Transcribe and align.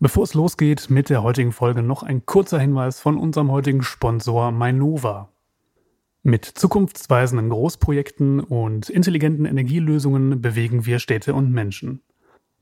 Bevor 0.00 0.22
es 0.22 0.34
losgeht 0.34 0.90
mit 0.90 1.10
der 1.10 1.24
heutigen 1.24 1.50
Folge, 1.50 1.82
noch 1.82 2.04
ein 2.04 2.24
kurzer 2.24 2.60
Hinweis 2.60 3.00
von 3.00 3.18
unserem 3.18 3.50
heutigen 3.50 3.82
Sponsor 3.82 4.52
Mainova. 4.52 5.28
Mit 6.22 6.44
zukunftsweisenden 6.44 7.48
Großprojekten 7.48 8.38
und 8.38 8.90
intelligenten 8.90 9.44
Energielösungen 9.44 10.40
bewegen 10.40 10.86
wir 10.86 11.00
Städte 11.00 11.34
und 11.34 11.50
Menschen. 11.50 12.00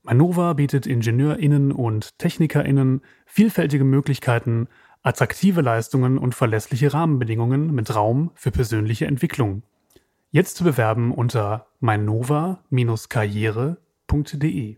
Mainova 0.01 0.53
bietet 0.53 0.87
IngenieurInnen 0.87 1.71
und 1.71 2.17
TechnikerInnen 2.17 3.01
vielfältige 3.27 3.83
Möglichkeiten, 3.83 4.67
attraktive 5.03 5.61
Leistungen 5.61 6.17
und 6.17 6.33
verlässliche 6.33 6.91
Rahmenbedingungen 6.91 7.71
mit 7.71 7.93
Raum 7.93 8.31
für 8.33 8.49
persönliche 8.49 9.05
Entwicklung. 9.05 9.61
Jetzt 10.31 10.57
zu 10.57 10.63
bewerben 10.63 11.13
unter 11.13 11.67
mainova-karriere.de. 11.81 14.77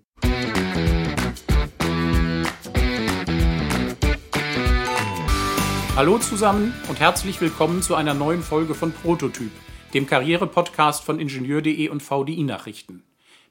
Hallo 5.99 6.17
zusammen 6.17 6.73
und 6.87 7.01
herzlich 7.01 7.41
willkommen 7.41 7.81
zu 7.81 7.93
einer 7.93 8.13
neuen 8.13 8.41
Folge 8.41 8.73
von 8.73 8.93
Prototyp, 8.93 9.51
dem 9.93 10.07
Karriere-Podcast 10.07 11.03
von 11.03 11.19
Ingenieur.de 11.19 11.89
und 11.89 12.01
VDI 12.01 12.43
Nachrichten. 12.43 13.03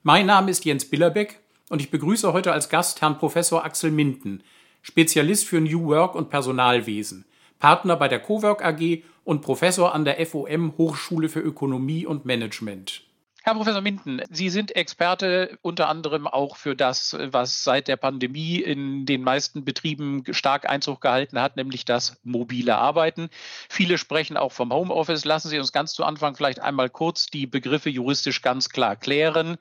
Mein 0.03 0.25
Name 0.25 0.51
ist 0.51 0.65
Jens 0.65 0.87
Billerbeck 0.87 1.41
und 1.69 1.83
ich 1.83 1.91
begrüße 1.91 2.33
heute 2.33 2.51
als 2.51 2.71
Gast 2.71 3.03
Herrn 3.03 3.19
Professor 3.19 3.67
Axel 3.67 3.91
Minden, 3.91 4.43
Spezialist 4.81 5.45
für 5.45 5.61
New 5.61 5.89
Work 5.89 6.15
und 6.15 6.31
Personalwesen, 6.31 7.27
Partner 7.59 7.97
bei 7.97 8.09
der 8.09 8.21
Cowork 8.21 8.65
AG 8.65 9.03
und 9.25 9.43
Professor 9.43 9.95
an 9.95 10.07
der 10.07 10.25
FOM 10.25 10.73
Hochschule 10.79 11.29
für 11.29 11.41
Ökonomie 11.41 12.07
und 12.07 12.25
Management. 12.25 13.03
Herr 13.49 13.55
Professor 13.55 13.81
Minden, 13.81 14.21
Sie 14.29 14.51
sind 14.51 14.77
Experte 14.77 15.59
unter 15.63 15.89
anderem 15.89 16.27
auch 16.27 16.59
für 16.59 16.77
das, 16.77 17.17
was 17.19 17.65
seit 17.65 17.89
der 17.89 17.97
Pandemie 17.97 18.57
in 18.57 19.07
den 19.07 19.23
meisten 19.23 19.65
Betrieben 19.65 20.23
stark 20.33 20.69
Einzug 20.69 21.01
gehalten 21.01 21.41
hat, 21.41 21.57
nämlich 21.57 21.87
das 21.87 22.21
mobile 22.23 22.77
Arbeiten. 22.77 23.31
Viele 23.71 23.97
sprechen 23.97 24.37
auch 24.37 24.53
vom 24.53 24.71
Homeoffice. 24.71 25.25
Lassen 25.25 25.49
Sie 25.49 25.59
uns 25.59 25.73
ganz 25.73 25.95
zu 25.95 26.05
Anfang 26.05 26.37
vielleicht 26.37 26.61
einmal 26.61 26.91
kurz 26.91 27.29
die 27.29 27.47
Begriffe 27.47 27.89
juristisch 27.89 28.43
ganz 28.43 28.69
klar 28.69 28.97
klären. 28.97 29.57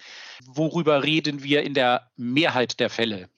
Worüber 0.45 1.03
reden 1.03 1.41
wir 1.41 1.63
in 1.63 1.73
der 1.73 2.11
Mehrheit 2.17 2.81
der 2.81 2.89
Fälle? 2.89 3.29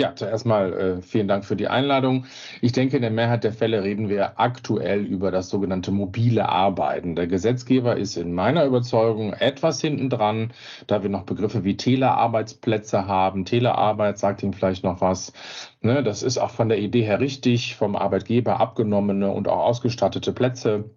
Ja, 0.00 0.16
zuerst 0.16 0.46
mal 0.46 0.72
äh, 0.72 1.02
vielen 1.02 1.28
Dank 1.28 1.44
für 1.44 1.56
die 1.56 1.68
Einladung. 1.68 2.24
Ich 2.62 2.72
denke, 2.72 2.96
in 2.96 3.02
der 3.02 3.10
Mehrheit 3.10 3.44
der 3.44 3.52
Fälle 3.52 3.82
reden 3.82 4.08
wir 4.08 4.40
aktuell 4.40 5.04
über 5.04 5.30
das 5.30 5.50
sogenannte 5.50 5.90
mobile 5.90 6.48
Arbeiten. 6.48 7.16
Der 7.16 7.26
Gesetzgeber 7.26 7.98
ist 7.98 8.16
in 8.16 8.32
meiner 8.32 8.64
Überzeugung 8.64 9.34
etwas 9.34 9.78
hinten 9.78 10.08
dran, 10.08 10.54
da 10.86 11.02
wir 11.02 11.10
noch 11.10 11.24
Begriffe 11.24 11.64
wie 11.64 11.76
Telearbeitsplätze 11.76 13.08
haben. 13.08 13.44
Telearbeit 13.44 14.18
sagt 14.18 14.42
Ihnen 14.42 14.54
vielleicht 14.54 14.84
noch 14.84 15.02
was. 15.02 15.34
Ne, 15.82 16.02
das 16.02 16.22
ist 16.22 16.38
auch 16.38 16.50
von 16.50 16.70
der 16.70 16.78
Idee 16.78 17.02
her 17.02 17.20
richtig, 17.20 17.76
vom 17.76 17.94
Arbeitgeber 17.94 18.58
abgenommene 18.58 19.30
und 19.30 19.48
auch 19.48 19.66
ausgestattete 19.66 20.32
Plätze 20.32 20.88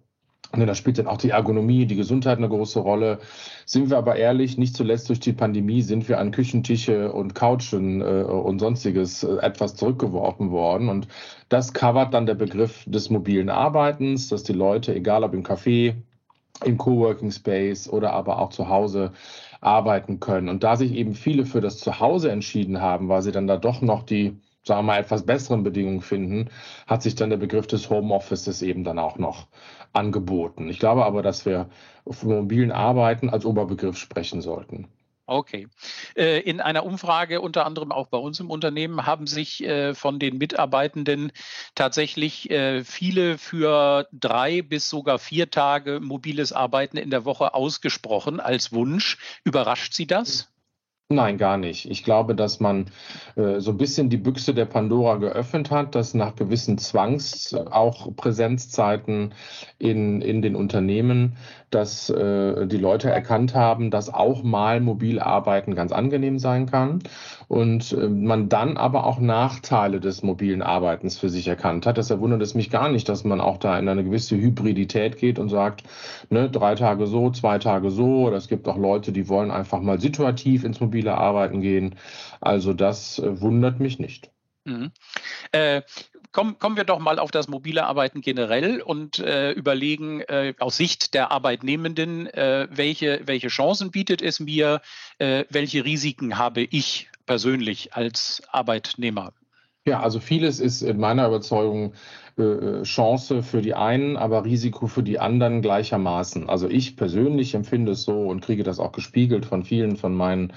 Ne, 0.56 0.66
da 0.66 0.74
spielt 0.74 0.98
dann 0.98 1.06
auch 1.06 1.16
die 1.16 1.30
Ergonomie, 1.30 1.86
die 1.86 1.96
Gesundheit 1.96 2.38
eine 2.38 2.48
große 2.48 2.78
Rolle. 2.78 3.18
Sind 3.66 3.90
wir 3.90 3.98
aber 3.98 4.16
ehrlich, 4.16 4.58
nicht 4.58 4.76
zuletzt 4.76 5.08
durch 5.08 5.20
die 5.20 5.32
Pandemie 5.32 5.82
sind 5.82 6.08
wir 6.08 6.18
an 6.18 6.30
Küchentische 6.30 7.12
und 7.12 7.34
Couchen 7.34 8.00
äh, 8.00 8.22
und 8.24 8.58
sonstiges 8.58 9.24
äh, 9.24 9.36
etwas 9.38 9.74
zurückgeworfen 9.76 10.50
worden. 10.50 10.88
Und 10.88 11.08
das 11.48 11.72
covert 11.72 12.14
dann 12.14 12.26
der 12.26 12.34
Begriff 12.34 12.84
des 12.86 13.10
mobilen 13.10 13.50
Arbeitens, 13.50 14.28
dass 14.28 14.44
die 14.44 14.52
Leute, 14.52 14.94
egal 14.94 15.24
ob 15.24 15.34
im 15.34 15.42
Café, 15.42 15.94
im 16.64 16.78
Coworking 16.78 17.32
Space 17.32 17.88
oder 17.88 18.12
aber 18.12 18.38
auch 18.38 18.50
zu 18.50 18.68
Hause 18.68 19.12
arbeiten 19.60 20.20
können. 20.20 20.48
Und 20.48 20.62
da 20.62 20.76
sich 20.76 20.92
eben 20.92 21.14
viele 21.14 21.46
für 21.46 21.60
das 21.60 21.78
Zuhause 21.78 22.30
entschieden 22.30 22.80
haben, 22.80 23.08
weil 23.08 23.22
sie 23.22 23.32
dann 23.32 23.46
da 23.46 23.56
doch 23.56 23.80
noch 23.80 24.04
die 24.04 24.36
sagen 24.64 24.80
wir 24.80 24.94
mal, 24.94 25.00
etwas 25.00 25.26
besseren 25.26 25.62
Bedingungen 25.62 26.00
finden, 26.00 26.48
hat 26.86 27.02
sich 27.02 27.14
dann 27.14 27.30
der 27.30 27.36
Begriff 27.36 27.66
des 27.66 27.90
Homeoffices 27.90 28.62
eben 28.62 28.82
dann 28.82 28.98
auch 28.98 29.18
noch 29.18 29.46
angeboten. 29.94 30.68
Ich 30.68 30.78
glaube 30.78 31.04
aber, 31.04 31.22
dass 31.22 31.46
wir 31.46 31.68
von 32.06 32.28
mobilen 32.28 32.72
Arbeiten 32.72 33.30
als 33.30 33.46
Oberbegriff 33.46 33.96
sprechen 33.96 34.42
sollten. 34.42 34.88
Okay. 35.26 35.68
Äh, 36.16 36.40
in 36.40 36.60
einer 36.60 36.84
Umfrage, 36.84 37.40
unter 37.40 37.64
anderem 37.64 37.92
auch 37.92 38.08
bei 38.08 38.18
uns 38.18 38.40
im 38.40 38.50
Unternehmen, 38.50 39.06
haben 39.06 39.26
sich 39.26 39.64
äh, 39.64 39.94
von 39.94 40.18
den 40.18 40.36
Mitarbeitenden 40.36 41.32
tatsächlich 41.74 42.50
äh, 42.50 42.84
viele 42.84 43.38
für 43.38 44.06
drei 44.12 44.60
bis 44.60 44.90
sogar 44.90 45.18
vier 45.18 45.50
Tage 45.50 46.00
mobiles 46.00 46.52
Arbeiten 46.52 46.98
in 46.98 47.08
der 47.08 47.24
Woche 47.24 47.54
ausgesprochen 47.54 48.38
als 48.38 48.72
Wunsch. 48.72 49.16
Überrascht 49.44 49.94
Sie 49.94 50.06
das? 50.06 50.53
Nein, 51.14 51.38
gar 51.38 51.56
nicht. 51.56 51.88
Ich 51.88 52.02
glaube, 52.02 52.34
dass 52.34 52.58
man 52.58 52.86
äh, 53.36 53.60
so 53.60 53.70
ein 53.70 53.76
bisschen 53.76 54.10
die 54.10 54.16
Büchse 54.16 54.52
der 54.52 54.64
Pandora 54.64 55.16
geöffnet 55.16 55.70
hat, 55.70 55.94
dass 55.94 56.12
nach 56.12 56.34
gewissen 56.34 56.76
Zwangs 56.76 57.54
auch 57.54 58.14
Präsenzzeiten 58.16 59.32
in, 59.78 60.20
in 60.20 60.42
den 60.42 60.56
Unternehmen, 60.56 61.36
dass 61.70 62.10
äh, 62.10 62.66
die 62.66 62.78
Leute 62.78 63.10
erkannt 63.10 63.54
haben, 63.54 63.90
dass 63.90 64.12
auch 64.12 64.42
mal 64.42 64.80
mobil 64.80 65.20
arbeiten 65.20 65.74
ganz 65.74 65.92
angenehm 65.92 66.38
sein 66.38 66.66
kann 66.66 67.00
und 67.48 67.92
äh, 67.92 68.08
man 68.08 68.48
dann 68.48 68.76
aber 68.76 69.04
auch 69.04 69.18
Nachteile 69.18 70.00
des 70.00 70.22
mobilen 70.22 70.62
Arbeitens 70.62 71.18
für 71.18 71.28
sich 71.28 71.48
erkannt 71.48 71.86
hat. 71.86 71.96
Deshalb 71.96 72.20
wundert 72.20 72.42
es 72.42 72.54
mich 72.54 72.70
gar 72.70 72.88
nicht, 72.88 73.08
dass 73.08 73.24
man 73.24 73.40
auch 73.40 73.58
da 73.58 73.78
in 73.78 73.88
eine 73.88 74.04
gewisse 74.04 74.36
Hybridität 74.36 75.18
geht 75.18 75.38
und 75.38 75.48
sagt, 75.48 75.84
ne, 76.30 76.50
drei 76.50 76.74
Tage 76.74 77.06
so, 77.06 77.30
zwei 77.30 77.58
Tage 77.58 77.90
so. 77.90 78.26
Oder 78.26 78.36
es 78.36 78.48
gibt 78.48 78.68
auch 78.68 78.78
Leute, 78.78 79.12
die 79.12 79.28
wollen 79.28 79.50
einfach 79.50 79.80
mal 79.80 80.00
situativ 80.00 80.64
ins 80.64 80.80
mobile 80.80 81.16
Arbeiten 81.16 81.60
gehen. 81.60 81.96
Also 82.40 82.72
das 82.72 83.18
äh, 83.18 83.40
wundert 83.40 83.80
mich 83.80 83.98
nicht. 83.98 84.30
Mhm. 84.64 84.92
Äh, 85.52 85.82
kommen, 86.32 86.58
kommen 86.58 86.76
wir 86.76 86.84
doch 86.84 86.98
mal 86.98 87.18
auf 87.18 87.30
das 87.30 87.48
mobile 87.48 87.86
Arbeiten 87.86 88.20
generell 88.20 88.82
und 88.82 89.18
äh, 89.18 89.52
überlegen 89.52 90.20
äh, 90.22 90.54
aus 90.58 90.76
Sicht 90.76 91.14
der 91.14 91.30
Arbeitnehmenden, 91.30 92.26
äh, 92.26 92.66
welche, 92.70 93.22
welche 93.24 93.48
Chancen 93.48 93.90
bietet 93.90 94.20
es 94.20 94.40
mir, 94.40 94.82
äh, 95.18 95.44
welche 95.48 95.84
Risiken 95.84 96.36
habe 96.36 96.62
ich 96.62 97.08
persönlich 97.26 97.94
als 97.94 98.42
Arbeitnehmer? 98.50 99.32
Ja, 99.86 100.00
also 100.00 100.18
vieles 100.18 100.60
ist 100.60 100.82
in 100.82 100.98
meiner 100.98 101.26
Überzeugung 101.26 101.92
äh, 102.36 102.82
Chance 102.82 103.44
für 103.44 103.62
die 103.62 103.74
einen, 103.74 104.16
aber 104.16 104.44
Risiko 104.44 104.88
für 104.88 105.04
die 105.04 105.20
anderen 105.20 105.62
gleichermaßen. 105.62 106.48
Also 106.48 106.68
ich 106.68 106.96
persönlich 106.96 107.54
empfinde 107.54 107.92
es 107.92 108.02
so 108.02 108.22
und 108.22 108.40
kriege 108.40 108.64
das 108.64 108.80
auch 108.80 108.90
gespiegelt 108.90 109.46
von 109.46 109.62
vielen 109.62 109.96
von 109.96 110.16
meinen 110.16 110.52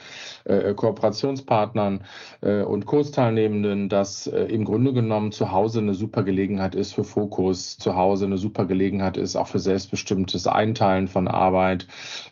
äh, 0.46 0.74
Kooperationspartnern 0.74 2.02
äh, 2.42 2.64
und 2.64 2.88
Kursteilnehmenden, 2.88 3.90
dass 3.90 4.26
im 4.26 4.66
Grunde 4.66 4.92
genommen 4.92 5.32
zu 5.32 5.52
Hause 5.52 5.80
eine 5.80 5.94
super 5.94 6.24
Gelegenheit 6.24 6.74
ist 6.74 6.94
für 6.94 7.04
Fokus, 7.04 7.78
zu 7.78 7.96
Hause 7.96 8.26
eine 8.26 8.38
super 8.38 8.66
Gelegenheit 8.66 9.18
ist 9.18 9.36
auch 9.36 9.48
für 9.48 9.60
selbstbestimmtes 9.60 10.48
Einteilen 10.48 11.08
von 11.08 11.28
Arbeit. 11.28 11.86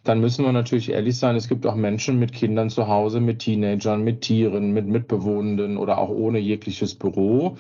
Dann 0.03 0.22
müssen 0.22 0.44
wir 0.44 0.53
natürlich 0.53 0.91
ehrlich 0.91 1.17
sein, 1.17 1.35
es 1.35 1.47
gibt 1.47 1.67
auch 1.67 1.75
Menschen 1.75 2.17
mit 2.17 2.33
Kindern 2.33 2.72
zu 2.72 2.88
Hause, 2.88 3.19
mit 3.19 3.39
Teenagern, 3.39 4.03
mit 4.03 4.22
Tieren, 4.22 4.72
mit 4.72 4.88
Mitbewohnenden 4.88 5.77
oder 5.77 6.00
auch 6.00 6.09
ohne 6.09 6.39
jegliches 6.39 6.95
Büro 6.95 7.57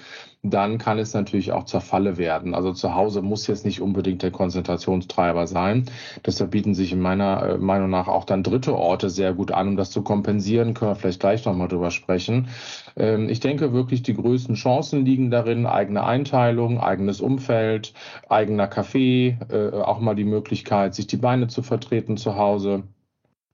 dann 0.51 0.77
kann 0.77 0.99
es 0.99 1.13
natürlich 1.13 1.51
auch 1.51 1.63
zur 1.75 1.81
Falle 1.81 2.17
werden. 2.17 2.55
Also 2.55 2.71
zu 2.71 2.95
Hause 2.95 3.21
muss 3.21 3.47
jetzt 3.47 3.65
nicht 3.65 3.81
unbedingt 3.81 4.23
der 4.23 4.31
Konzentrationstreiber 4.31 5.45
sein. 5.45 5.83
Deshalb 6.25 6.51
bieten 6.51 6.73
sich 6.73 6.93
in 6.93 7.01
meiner 7.01 7.43
äh, 7.43 7.57
Meinung 7.57 7.89
nach 7.89 8.07
auch 8.07 8.23
dann 8.23 8.43
dritte 8.43 8.73
Orte 8.77 9.09
sehr 9.09 9.33
gut 9.33 9.51
an, 9.51 9.67
um 9.67 9.75
das 9.75 9.91
zu 9.91 10.01
kompensieren. 10.01 10.73
Können 10.73 10.91
wir 10.91 10.95
vielleicht 10.95 11.19
gleich 11.19 11.43
nochmal 11.43 11.67
drüber 11.67 11.91
sprechen. 11.91 12.47
Ähm, 12.95 13.27
ich 13.27 13.41
denke 13.41 13.73
wirklich, 13.73 14.03
die 14.03 14.13
größten 14.13 14.55
Chancen 14.55 15.03
liegen 15.03 15.31
darin, 15.31 15.65
eigene 15.65 16.05
Einteilung, 16.05 16.79
eigenes 16.79 17.19
Umfeld, 17.19 17.93
eigener 18.29 18.67
Kaffee, 18.67 19.37
äh, 19.51 19.71
auch 19.71 19.99
mal 19.99 20.15
die 20.15 20.23
Möglichkeit, 20.23 20.95
sich 20.95 21.07
die 21.07 21.17
Beine 21.17 21.47
zu 21.47 21.61
vertreten 21.61 22.15
zu 22.15 22.37
Hause 22.37 22.83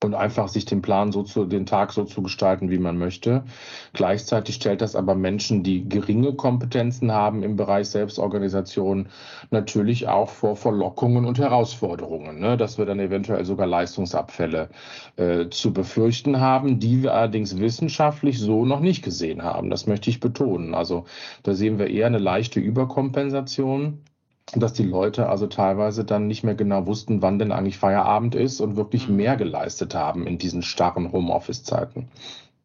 und 0.03 0.15
einfach 0.15 0.47
sich 0.47 0.65
den 0.65 0.81
Plan 0.81 1.11
so 1.11 1.23
zu, 1.23 1.45
den 1.45 1.65
Tag 1.65 1.93
so 1.93 2.03
zu 2.05 2.23
gestalten, 2.23 2.71
wie 2.71 2.79
man 2.79 2.97
möchte. 2.97 3.43
Gleichzeitig 3.93 4.55
stellt 4.55 4.81
das 4.81 4.95
aber 4.95 5.15
Menschen, 5.15 5.63
die 5.63 5.87
geringe 5.87 6.33
Kompetenzen 6.33 7.11
haben 7.11 7.43
im 7.43 7.55
Bereich 7.55 7.89
Selbstorganisation, 7.89 9.09
natürlich 9.51 10.07
auch 10.07 10.29
vor 10.29 10.55
Verlockungen 10.55 11.25
und 11.25 11.37
Herausforderungen, 11.37 12.39
ne? 12.39 12.57
dass 12.57 12.77
wir 12.77 12.85
dann 12.85 12.99
eventuell 12.99 13.45
sogar 13.45 13.67
Leistungsabfälle 13.67 14.69
äh, 15.17 15.49
zu 15.49 15.71
befürchten 15.71 16.39
haben, 16.39 16.79
die 16.79 17.03
wir 17.03 17.13
allerdings 17.13 17.59
wissenschaftlich 17.59 18.39
so 18.39 18.65
noch 18.65 18.79
nicht 18.79 19.03
gesehen 19.03 19.43
haben. 19.43 19.69
Das 19.69 19.85
möchte 19.85 20.09
ich 20.09 20.19
betonen. 20.19 20.73
Also 20.73 21.05
da 21.43 21.53
sehen 21.53 21.77
wir 21.77 21.87
eher 21.87 22.07
eine 22.07 22.17
leichte 22.17 22.59
Überkompensation 22.59 23.99
dass 24.53 24.73
die 24.73 24.83
Leute 24.83 25.29
also 25.29 25.47
teilweise 25.47 26.03
dann 26.03 26.27
nicht 26.27 26.43
mehr 26.43 26.55
genau 26.55 26.85
wussten, 26.85 27.21
wann 27.21 27.39
denn 27.39 27.51
eigentlich 27.51 27.77
Feierabend 27.77 28.35
ist 28.35 28.59
und 28.59 28.75
wirklich 28.75 29.07
mhm. 29.07 29.15
mehr 29.15 29.37
geleistet 29.37 29.95
haben 29.95 30.27
in 30.27 30.37
diesen 30.37 30.61
starren 30.61 31.11
Homeoffice-Zeiten. 31.11 32.07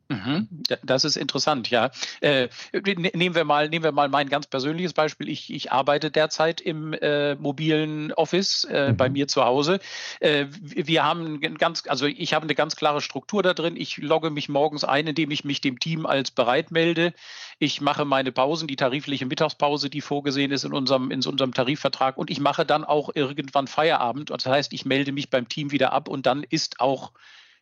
Mhm. 0.09 0.49
Das 0.85 1.05
ist 1.05 1.17
interessant, 1.17 1.71
ja. 1.71 1.91
Äh, 2.21 2.49
ne, 2.73 3.11
nehmen 3.15 3.35
wir 3.35 3.45
mal, 3.45 3.69
nehmen 3.69 3.85
wir 3.85 3.93
mal 3.93 4.09
mein 4.09 4.29
ganz 4.29 4.47
persönliches 4.47 4.93
Beispiel. 4.93 5.29
Ich, 5.29 5.53
ich 5.53 5.73
arbeite 5.73 6.11
derzeit 6.11 6.61
im 6.61 6.93
äh, 6.93 7.35
mobilen 7.35 8.13
Office 8.13 8.65
äh, 8.65 8.93
mhm. 8.93 8.97
bei 8.97 9.09
mir 9.09 9.27
zu 9.27 9.45
Hause. 9.45 9.81
Äh, 10.21 10.47
wir 10.61 11.05
haben 11.05 11.41
ganz, 11.41 11.85
also 11.89 12.07
ich 12.07 12.35
habe 12.35 12.45
eine 12.45 12.55
ganz 12.55 12.77
klare 12.77 13.01
Struktur 13.01 13.43
da 13.43 13.53
drin. 13.53 13.77
Ich 13.77 13.97
logge 13.97 14.31
mich 14.31 14.49
morgens 14.49 14.85
ein, 14.85 15.09
indem 15.09 15.31
ich 15.33 15.45
mich 15.45 15.61
dem 15.61 15.81
Team 15.81 16.07
als 16.07 16.31
bereit 16.31 16.71
melde. 16.71 17.13
Ich 17.59 17.81
mache 17.81 18.05
meine 18.05 18.31
Pausen, 18.31 18.69
die 18.69 18.77
tarifliche 18.77 19.27
Mittagspause, 19.27 19.91
die 19.91 20.01
vorgesehen 20.01 20.53
ist 20.53 20.65
in 20.65 20.73
unserem, 20.73 21.11
in 21.11 21.25
unserem 21.25 21.53
Tarifvertrag, 21.53 22.17
und 22.17 22.31
ich 22.31 22.39
mache 22.39 22.65
dann 22.65 22.85
auch 22.85 23.11
irgendwann 23.15 23.67
Feierabend. 23.67 24.31
Das 24.31 24.47
heißt, 24.47 24.73
ich 24.73 24.85
melde 24.85 25.13
mich 25.13 25.31
beim 25.31 25.49
Team 25.49 25.73
wieder 25.73 25.93
ab 25.93 26.09
und 26.09 26.27
dann 26.27 26.45
ist 26.45 26.81
auch 26.81 27.13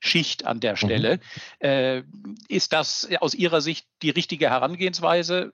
Schicht 0.05 0.45
an 0.45 0.61
der 0.61 0.73
mhm. 0.73 0.77
Stelle. 0.77 1.21
Mhm. 1.61 1.67
Äh, 1.67 2.03
ist 2.49 2.73
das 2.73 3.09
aus 3.21 3.35
Ihrer 3.35 3.61
Sicht 3.61 3.87
die 4.03 4.11
richtige 4.11 4.51
Herangehensweise? 4.51 5.53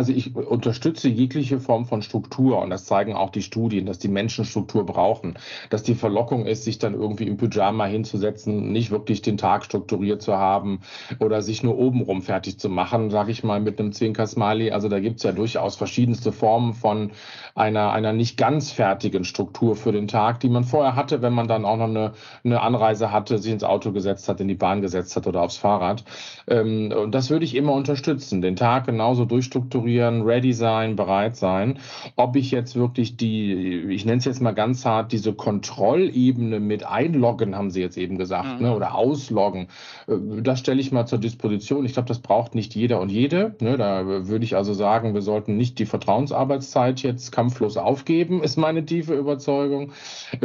Also 0.00 0.14
ich 0.14 0.34
unterstütze 0.34 1.10
jegliche 1.10 1.60
Form 1.60 1.84
von 1.84 2.00
Struktur 2.00 2.62
und 2.62 2.70
das 2.70 2.86
zeigen 2.86 3.14
auch 3.14 3.28
die 3.28 3.42
Studien, 3.42 3.84
dass 3.84 3.98
die 3.98 4.08
Menschen 4.08 4.46
Struktur 4.46 4.86
brauchen, 4.86 5.34
dass 5.68 5.82
die 5.82 5.94
Verlockung 5.94 6.46
ist, 6.46 6.64
sich 6.64 6.78
dann 6.78 6.94
irgendwie 6.94 7.24
im 7.24 7.36
Pyjama 7.36 7.84
hinzusetzen, 7.84 8.72
nicht 8.72 8.90
wirklich 8.90 9.20
den 9.20 9.36
Tag 9.36 9.62
strukturiert 9.62 10.22
zu 10.22 10.38
haben 10.38 10.80
oder 11.18 11.42
sich 11.42 11.62
nur 11.62 11.76
obenrum 11.76 12.22
fertig 12.22 12.58
zu 12.58 12.70
machen, 12.70 13.10
sage 13.10 13.30
ich 13.30 13.44
mal 13.44 13.60
mit 13.60 13.78
einem 13.78 13.92
Zwinker-Smiley. 13.92 14.70
Also 14.70 14.88
da 14.88 15.00
gibt 15.00 15.18
es 15.18 15.22
ja 15.24 15.32
durchaus 15.32 15.76
verschiedenste 15.76 16.32
Formen 16.32 16.72
von 16.72 17.10
einer, 17.54 17.92
einer 17.92 18.14
nicht 18.14 18.38
ganz 18.38 18.72
fertigen 18.72 19.24
Struktur 19.24 19.76
für 19.76 19.92
den 19.92 20.08
Tag, 20.08 20.40
die 20.40 20.48
man 20.48 20.64
vorher 20.64 20.96
hatte, 20.96 21.20
wenn 21.20 21.34
man 21.34 21.46
dann 21.46 21.66
auch 21.66 21.76
noch 21.76 21.88
eine, 21.88 22.12
eine 22.42 22.62
Anreise 22.62 23.12
hatte, 23.12 23.36
sich 23.36 23.52
ins 23.52 23.64
Auto 23.64 23.92
gesetzt 23.92 24.30
hat, 24.30 24.40
in 24.40 24.48
die 24.48 24.54
Bahn 24.54 24.80
gesetzt 24.80 25.14
hat 25.16 25.26
oder 25.26 25.42
aufs 25.42 25.58
Fahrrad. 25.58 26.04
Ähm, 26.48 26.90
und 26.90 27.14
das 27.14 27.28
würde 27.28 27.44
ich 27.44 27.54
immer 27.54 27.74
unterstützen, 27.74 28.40
den 28.40 28.56
Tag 28.56 28.86
genauso 28.86 29.26
durchstrukturieren 29.26 29.89
strukturieren, 29.90 30.22
ready 30.22 30.52
sein, 30.52 30.96
bereit 30.96 31.36
sein. 31.36 31.78
Ob 32.16 32.36
ich 32.36 32.50
jetzt 32.50 32.76
wirklich 32.76 33.16
die, 33.16 33.52
ich 33.88 34.04
nenne 34.04 34.18
es 34.18 34.24
jetzt 34.24 34.40
mal 34.40 34.52
ganz 34.52 34.84
hart, 34.84 35.12
diese 35.12 35.32
Kontrollebene 35.32 36.60
mit 36.60 36.86
einloggen, 36.86 37.56
haben 37.56 37.70
Sie 37.70 37.80
jetzt 37.80 37.98
eben 37.98 38.18
gesagt, 38.18 38.60
mhm. 38.60 38.66
ne, 38.66 38.76
oder 38.76 38.94
ausloggen, 38.94 39.68
äh, 40.06 40.42
das 40.42 40.60
stelle 40.60 40.80
ich 40.80 40.92
mal 40.92 41.06
zur 41.06 41.18
Disposition. 41.18 41.84
Ich 41.84 41.94
glaube, 41.94 42.08
das 42.08 42.20
braucht 42.20 42.54
nicht 42.54 42.74
jeder 42.74 43.00
und 43.00 43.10
jede. 43.10 43.54
Ne, 43.60 43.76
da 43.76 44.06
würde 44.06 44.44
ich 44.44 44.56
also 44.56 44.74
sagen, 44.74 45.14
wir 45.14 45.22
sollten 45.22 45.56
nicht 45.56 45.78
die 45.78 45.86
Vertrauensarbeitszeit 45.86 47.02
jetzt 47.02 47.32
kampflos 47.32 47.76
aufgeben, 47.76 48.42
ist 48.42 48.56
meine 48.56 48.84
tiefe 48.84 49.14
Überzeugung. 49.14 49.92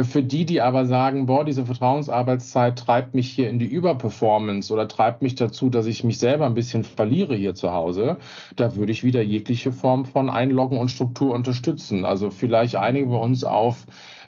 Für 0.02 0.22
die, 0.22 0.44
die 0.44 0.60
aber 0.60 0.86
sagen, 0.86 1.26
boah, 1.26 1.44
diese 1.44 1.66
Vertrauensarbeitszeit 1.66 2.78
treibt 2.78 3.14
mich 3.14 3.30
hier 3.30 3.48
in 3.48 3.58
die 3.58 3.66
Überperformance 3.66 4.72
oder 4.72 4.88
treibt 4.88 5.22
mich 5.22 5.34
dazu, 5.34 5.70
dass 5.70 5.86
ich 5.86 6.04
mich 6.04 6.18
selber 6.18 6.46
ein 6.46 6.54
bisschen 6.54 6.84
verliere 6.84 7.36
hier 7.36 7.54
zu 7.54 7.72
Hause, 7.72 8.16
da 8.56 8.76
würde 8.76 8.92
ich 8.92 9.04
wieder 9.04 9.22
jegliche 9.36 9.72
Form 9.72 10.04
von 10.04 10.30
Einloggen 10.30 10.78
und 10.78 10.90
Struktur 10.90 11.34
unterstützen. 11.34 12.04
Also 12.04 12.30
vielleicht 12.30 12.76
einigen 12.76 13.10
wir 13.10 13.20
uns 13.20 13.44
auf, 13.44 13.86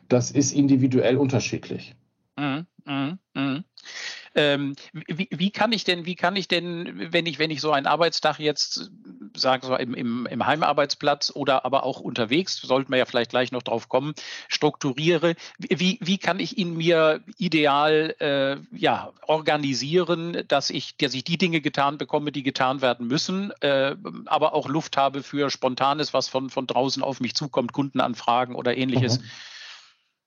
das 0.08 0.30
ist 0.30 0.52
individuell 0.52 1.16
unterschiedlich. 1.16 1.96
Mhm, 2.36 2.66
mh, 2.84 3.18
mh. 3.34 3.64
Ähm, 4.38 4.76
wie, 4.92 5.28
wie, 5.32 5.50
kann 5.50 5.72
ich 5.72 5.82
denn, 5.82 6.06
wie 6.06 6.14
kann 6.14 6.36
ich 6.36 6.46
denn, 6.46 7.12
wenn 7.12 7.26
ich, 7.26 7.40
wenn 7.40 7.50
ich 7.50 7.60
so 7.60 7.72
einen 7.72 7.86
Arbeitstag 7.86 8.38
jetzt 8.38 8.88
sage, 9.34 9.66
so 9.66 9.74
im, 9.74 9.94
im, 9.94 10.26
im 10.26 10.46
Heimarbeitsplatz 10.46 11.32
oder 11.34 11.64
aber 11.64 11.82
auch 11.82 11.98
unterwegs, 11.98 12.56
sollten 12.60 12.92
wir 12.92 12.98
ja 12.98 13.04
vielleicht 13.04 13.30
gleich 13.30 13.50
noch 13.50 13.64
drauf 13.64 13.88
kommen, 13.88 14.14
strukturiere, 14.46 15.34
wie, 15.58 15.98
wie 16.00 16.18
kann 16.18 16.38
ich 16.38 16.56
ihn 16.56 16.76
mir 16.76 17.20
ideal 17.36 18.14
äh, 18.20 18.58
ja, 18.76 19.12
organisieren, 19.26 20.44
dass 20.46 20.70
ich, 20.70 20.96
dass 20.96 21.14
ich 21.14 21.24
die 21.24 21.36
Dinge 21.38 21.60
getan 21.60 21.98
bekomme, 21.98 22.30
die 22.30 22.44
getan 22.44 22.80
werden 22.80 23.08
müssen, 23.08 23.50
äh, 23.60 23.96
aber 24.26 24.54
auch 24.54 24.68
Luft 24.68 24.96
habe 24.96 25.24
für 25.24 25.50
Spontanes, 25.50 26.14
was 26.14 26.28
von, 26.28 26.48
von 26.48 26.68
draußen 26.68 27.02
auf 27.02 27.18
mich 27.18 27.34
zukommt, 27.34 27.72
Kundenanfragen 27.72 28.54
oder 28.54 28.76
ähnliches. 28.76 29.18
Mhm. 29.18 29.24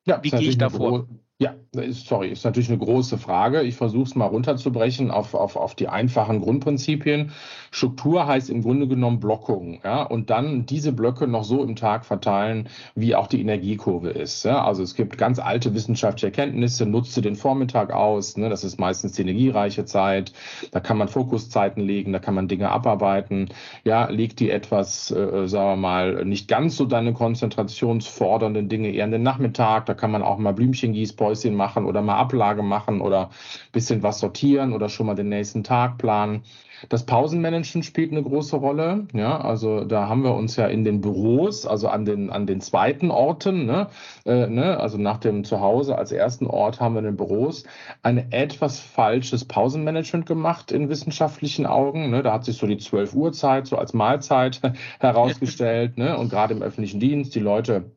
Ja, 0.03 0.21
wie 0.21 0.31
gehe 0.31 0.49
ich 0.49 0.57
da 0.57 0.69
vor? 0.69 1.07
Ja, 1.41 1.55
sorry, 1.89 2.29
ist 2.29 2.45
natürlich 2.45 2.69
eine 2.69 2.77
große 2.77 3.17
Frage. 3.17 3.63
Ich 3.63 3.75
versuche 3.75 4.03
es 4.03 4.13
mal 4.13 4.27
runterzubrechen 4.27 5.09
auf, 5.09 5.33
auf, 5.33 5.55
auf 5.55 5.73
die 5.73 5.87
einfachen 5.87 6.39
Grundprinzipien. 6.39 7.31
Struktur 7.71 8.27
heißt 8.27 8.51
im 8.51 8.61
Grunde 8.61 8.87
genommen 8.87 9.19
Blockung, 9.19 9.79
ja, 9.83 10.03
und 10.03 10.29
dann 10.29 10.67
diese 10.67 10.91
Blöcke 10.91 11.25
noch 11.25 11.43
so 11.43 11.63
im 11.63 11.75
Tag 11.75 12.05
verteilen, 12.05 12.69
wie 12.93 13.15
auch 13.15 13.25
die 13.25 13.41
Energiekurve 13.41 14.09
ist. 14.09 14.43
Ja? 14.43 14.63
Also 14.63 14.83
es 14.83 14.93
gibt 14.93 15.17
ganz 15.17 15.39
alte 15.39 15.73
wissenschaftliche 15.73 16.27
Erkenntnisse, 16.27 16.85
nutze 16.85 17.23
den 17.23 17.35
Vormittag 17.35 17.91
aus, 17.91 18.37
ne? 18.37 18.49
das 18.49 18.63
ist 18.63 18.79
meistens 18.79 19.13
die 19.13 19.23
energiereiche 19.23 19.85
Zeit, 19.85 20.33
da 20.69 20.79
kann 20.79 20.99
man 20.99 21.07
Fokuszeiten 21.07 21.81
legen, 21.81 22.13
da 22.13 22.19
kann 22.19 22.35
man 22.35 22.49
Dinge 22.49 22.69
abarbeiten, 22.69 23.49
ja, 23.83 24.09
leg 24.09 24.35
die 24.35 24.51
etwas, 24.51 25.09
äh, 25.09 25.47
sagen 25.47 25.69
wir 25.69 25.75
mal, 25.77 26.25
nicht 26.25 26.47
ganz 26.47 26.77
so 26.77 26.85
deine 26.85 27.13
konzentrationsfordernden 27.13 28.69
Dinge 28.69 28.91
eher 28.91 29.05
in 29.05 29.11
den 29.11 29.23
Nachmittag, 29.23 29.87
da 29.87 29.95
kann 29.95 30.11
man 30.11 30.21
auch 30.21 30.37
mal 30.37 30.53
Blümchen 30.53 30.93
gießen, 30.93 31.30
Päuschen 31.31 31.55
machen 31.55 31.85
oder 31.85 32.01
mal 32.01 32.17
Ablage 32.17 32.63
machen 32.63 33.01
oder 33.01 33.29
bisschen 33.71 34.03
was 34.03 34.19
sortieren 34.19 34.73
oder 34.73 34.89
schon 34.89 35.05
mal 35.05 35.15
den 35.15 35.29
nächsten 35.29 35.63
Tag 35.63 35.97
planen. 35.97 36.43
Das 36.89 37.05
Pausenmanagement 37.05 37.85
spielt 37.85 38.11
eine 38.11 38.23
große 38.23 38.55
Rolle. 38.55 39.05
Ja, 39.13 39.39
also 39.39 39.85
da 39.85 40.09
haben 40.09 40.23
wir 40.23 40.33
uns 40.33 40.55
ja 40.55 40.65
in 40.65 40.83
den 40.83 40.99
Büros, 40.99 41.67
also 41.67 41.87
an 41.87 42.05
den, 42.05 42.31
an 42.31 42.47
den 42.47 42.59
zweiten 42.59 43.11
Orten, 43.11 43.67
ne, 43.67 43.87
äh, 44.25 44.47
ne, 44.47 44.79
also 44.79 44.97
nach 44.97 45.17
dem 45.17 45.43
Zuhause 45.43 45.95
als 45.97 46.11
ersten 46.11 46.47
Ort 46.47 46.81
haben 46.81 46.95
wir 46.95 46.99
in 46.99 47.05
den 47.05 47.17
Büros 47.17 47.65
ein 48.01 48.31
etwas 48.31 48.79
falsches 48.79 49.45
Pausenmanagement 49.45 50.25
gemacht 50.25 50.71
in 50.71 50.89
wissenschaftlichen 50.89 51.67
Augen. 51.67 52.09
Ne. 52.09 52.23
Da 52.23 52.33
hat 52.33 52.45
sich 52.45 52.57
so 52.57 52.65
die 52.65 52.77
12 52.77 53.13
Uhr 53.13 53.31
Zeit 53.31 53.67
so 53.67 53.77
als 53.77 53.93
Mahlzeit 53.93 54.59
herausgestellt. 54.99 55.97
Ne, 55.97 56.17
und 56.17 56.29
gerade 56.29 56.53
im 56.55 56.63
öffentlichen 56.63 56.99
Dienst, 56.99 57.35
die 57.35 57.39
Leute 57.39 57.91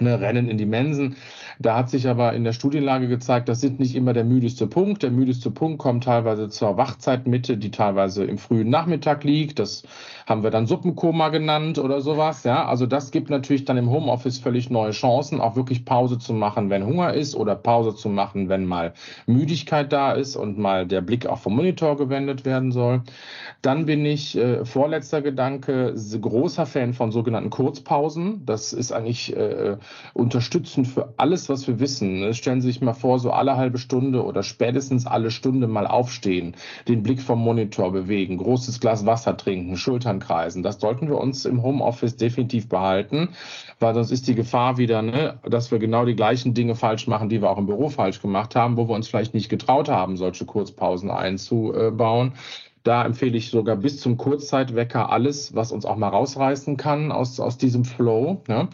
ne, 0.00 0.20
rennen 0.20 0.48
in 0.48 0.58
die 0.58 0.66
Mensen. 0.66 1.16
Da 1.60 1.76
hat 1.76 1.90
sich 1.90 2.06
aber 2.08 2.34
in 2.34 2.44
der 2.44 2.52
Studienlage 2.52 3.08
gezeigt, 3.08 3.48
das 3.48 3.60
sind 3.60 3.80
nicht 3.80 3.96
immer 3.96 4.12
der 4.12 4.24
müdeste 4.24 4.68
Punkt. 4.68 5.02
Der 5.02 5.10
müdeste 5.10 5.50
Punkt 5.50 5.78
kommt 5.78 6.04
teilweise 6.04 6.48
zur 6.48 6.76
Wachzeitmitte, 6.76 7.56
die 7.56 7.70
teilweise 7.70 8.24
im 8.24 8.38
frühen 8.38 8.70
Nachmittag 8.70 9.24
liegt. 9.24 9.58
Das 9.58 9.82
haben 10.26 10.44
wir 10.44 10.50
dann 10.50 10.66
Suppenkoma 10.66 11.30
genannt 11.30 11.78
oder 11.78 12.00
sowas. 12.00 12.44
Ja, 12.44 12.66
also 12.66 12.86
das 12.86 13.10
gibt 13.10 13.30
natürlich 13.30 13.64
dann 13.64 13.76
im 13.76 13.90
Homeoffice 13.90 14.38
völlig 14.38 14.70
neue 14.70 14.92
Chancen, 14.92 15.40
auch 15.40 15.56
wirklich 15.56 15.84
Pause 15.84 16.18
zu 16.18 16.32
machen, 16.32 16.70
wenn 16.70 16.86
Hunger 16.86 17.14
ist 17.14 17.34
oder 17.34 17.56
Pause 17.56 17.94
zu 17.94 18.08
machen, 18.08 18.48
wenn 18.48 18.64
mal 18.64 18.92
Müdigkeit 19.26 19.92
da 19.92 20.12
ist 20.12 20.36
und 20.36 20.58
mal 20.58 20.86
der 20.86 21.00
Blick 21.00 21.26
auch 21.26 21.38
vom 21.38 21.56
Monitor 21.56 21.96
gewendet 21.96 22.44
werden 22.44 22.70
soll. 22.70 23.02
Dann 23.62 23.86
bin 23.86 24.04
ich, 24.04 24.36
äh, 24.36 24.64
vorletzter 24.64 25.22
Gedanke, 25.22 25.94
großer 26.20 26.66
Fan 26.66 26.94
von 26.94 27.10
sogenannten 27.10 27.50
Kurzpausen. 27.50 28.44
Das 28.46 28.72
ist 28.72 28.92
eigentlich 28.92 29.34
äh, 29.36 29.76
unterstützend 30.14 30.88
für 30.88 31.14
alles, 31.16 31.48
was 31.48 31.66
wir 31.66 31.80
wissen. 31.80 32.20
Ne? 32.20 32.34
Stellen 32.34 32.60
Sie 32.60 32.68
sich 32.68 32.80
mal 32.80 32.94
vor, 32.94 33.18
so 33.18 33.30
alle 33.30 33.56
halbe 33.56 33.78
Stunde 33.78 34.24
oder 34.24 34.42
spätestens 34.42 35.06
alle 35.06 35.30
Stunde 35.30 35.66
mal 35.66 35.86
aufstehen, 35.86 36.54
den 36.88 37.02
Blick 37.02 37.20
vom 37.20 37.40
Monitor 37.40 37.92
bewegen, 37.92 38.38
großes 38.38 38.80
Glas 38.80 39.06
Wasser 39.06 39.36
trinken, 39.36 39.76
Schultern 39.76 40.18
kreisen. 40.18 40.62
Das 40.62 40.80
sollten 40.80 41.08
wir 41.08 41.18
uns 41.18 41.44
im 41.44 41.62
Homeoffice 41.62 42.16
definitiv 42.16 42.68
behalten, 42.68 43.30
weil 43.78 43.94
sonst 43.94 44.10
ist 44.10 44.26
die 44.28 44.34
Gefahr 44.34 44.78
wieder, 44.78 45.02
ne, 45.02 45.38
dass 45.48 45.70
wir 45.70 45.78
genau 45.78 46.04
die 46.04 46.16
gleichen 46.16 46.54
Dinge 46.54 46.74
falsch 46.74 47.06
machen, 47.06 47.28
die 47.28 47.40
wir 47.40 47.50
auch 47.50 47.58
im 47.58 47.66
Büro 47.66 47.88
falsch 47.88 48.20
gemacht 48.20 48.56
haben, 48.56 48.76
wo 48.76 48.88
wir 48.88 48.94
uns 48.94 49.08
vielleicht 49.08 49.34
nicht 49.34 49.48
getraut 49.48 49.88
haben, 49.88 50.16
solche 50.16 50.44
Kurzpausen 50.44 51.10
einzubauen. 51.10 52.32
Da 52.84 53.04
empfehle 53.04 53.36
ich 53.36 53.50
sogar 53.50 53.76
bis 53.76 54.00
zum 54.00 54.16
Kurzzeitwecker 54.16 55.10
alles, 55.10 55.54
was 55.54 55.72
uns 55.72 55.84
auch 55.84 55.96
mal 55.96 56.08
rausreißen 56.08 56.76
kann 56.76 57.12
aus, 57.12 57.38
aus 57.38 57.58
diesem 57.58 57.84
Flow. 57.84 58.42
Ja. 58.48 58.68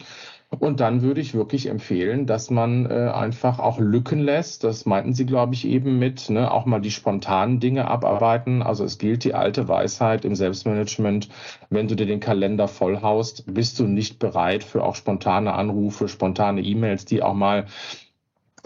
Und 0.59 0.79
dann 0.79 1.01
würde 1.01 1.21
ich 1.21 1.33
wirklich 1.33 1.67
empfehlen, 1.67 2.25
dass 2.25 2.49
man 2.49 2.85
äh, 2.85 3.11
einfach 3.13 3.59
auch 3.59 3.79
Lücken 3.79 4.19
lässt. 4.19 4.63
Das 4.63 4.85
meinten 4.85 5.13
Sie, 5.13 5.25
glaube 5.25 5.53
ich, 5.53 5.65
eben 5.67 5.99
mit, 5.99 6.29
ne? 6.29 6.51
auch 6.51 6.65
mal 6.65 6.79
die 6.79 6.91
spontanen 6.91 7.59
Dinge 7.59 7.87
abarbeiten. 7.87 8.61
Also 8.61 8.83
es 8.83 8.97
gilt 8.97 9.23
die 9.23 9.33
alte 9.33 9.67
Weisheit 9.67 10.25
im 10.25 10.35
Selbstmanagement, 10.35 11.29
wenn 11.69 11.87
du 11.87 11.95
dir 11.95 12.05
den 12.05 12.19
Kalender 12.19 12.67
vollhaust, 12.67 13.43
bist 13.53 13.79
du 13.79 13.85
nicht 13.85 14.19
bereit 14.19 14.63
für 14.63 14.83
auch 14.83 14.95
spontane 14.95 15.53
Anrufe, 15.53 16.07
spontane 16.07 16.61
E-Mails, 16.61 17.05
die 17.05 17.21
auch 17.21 17.33
mal 17.33 17.65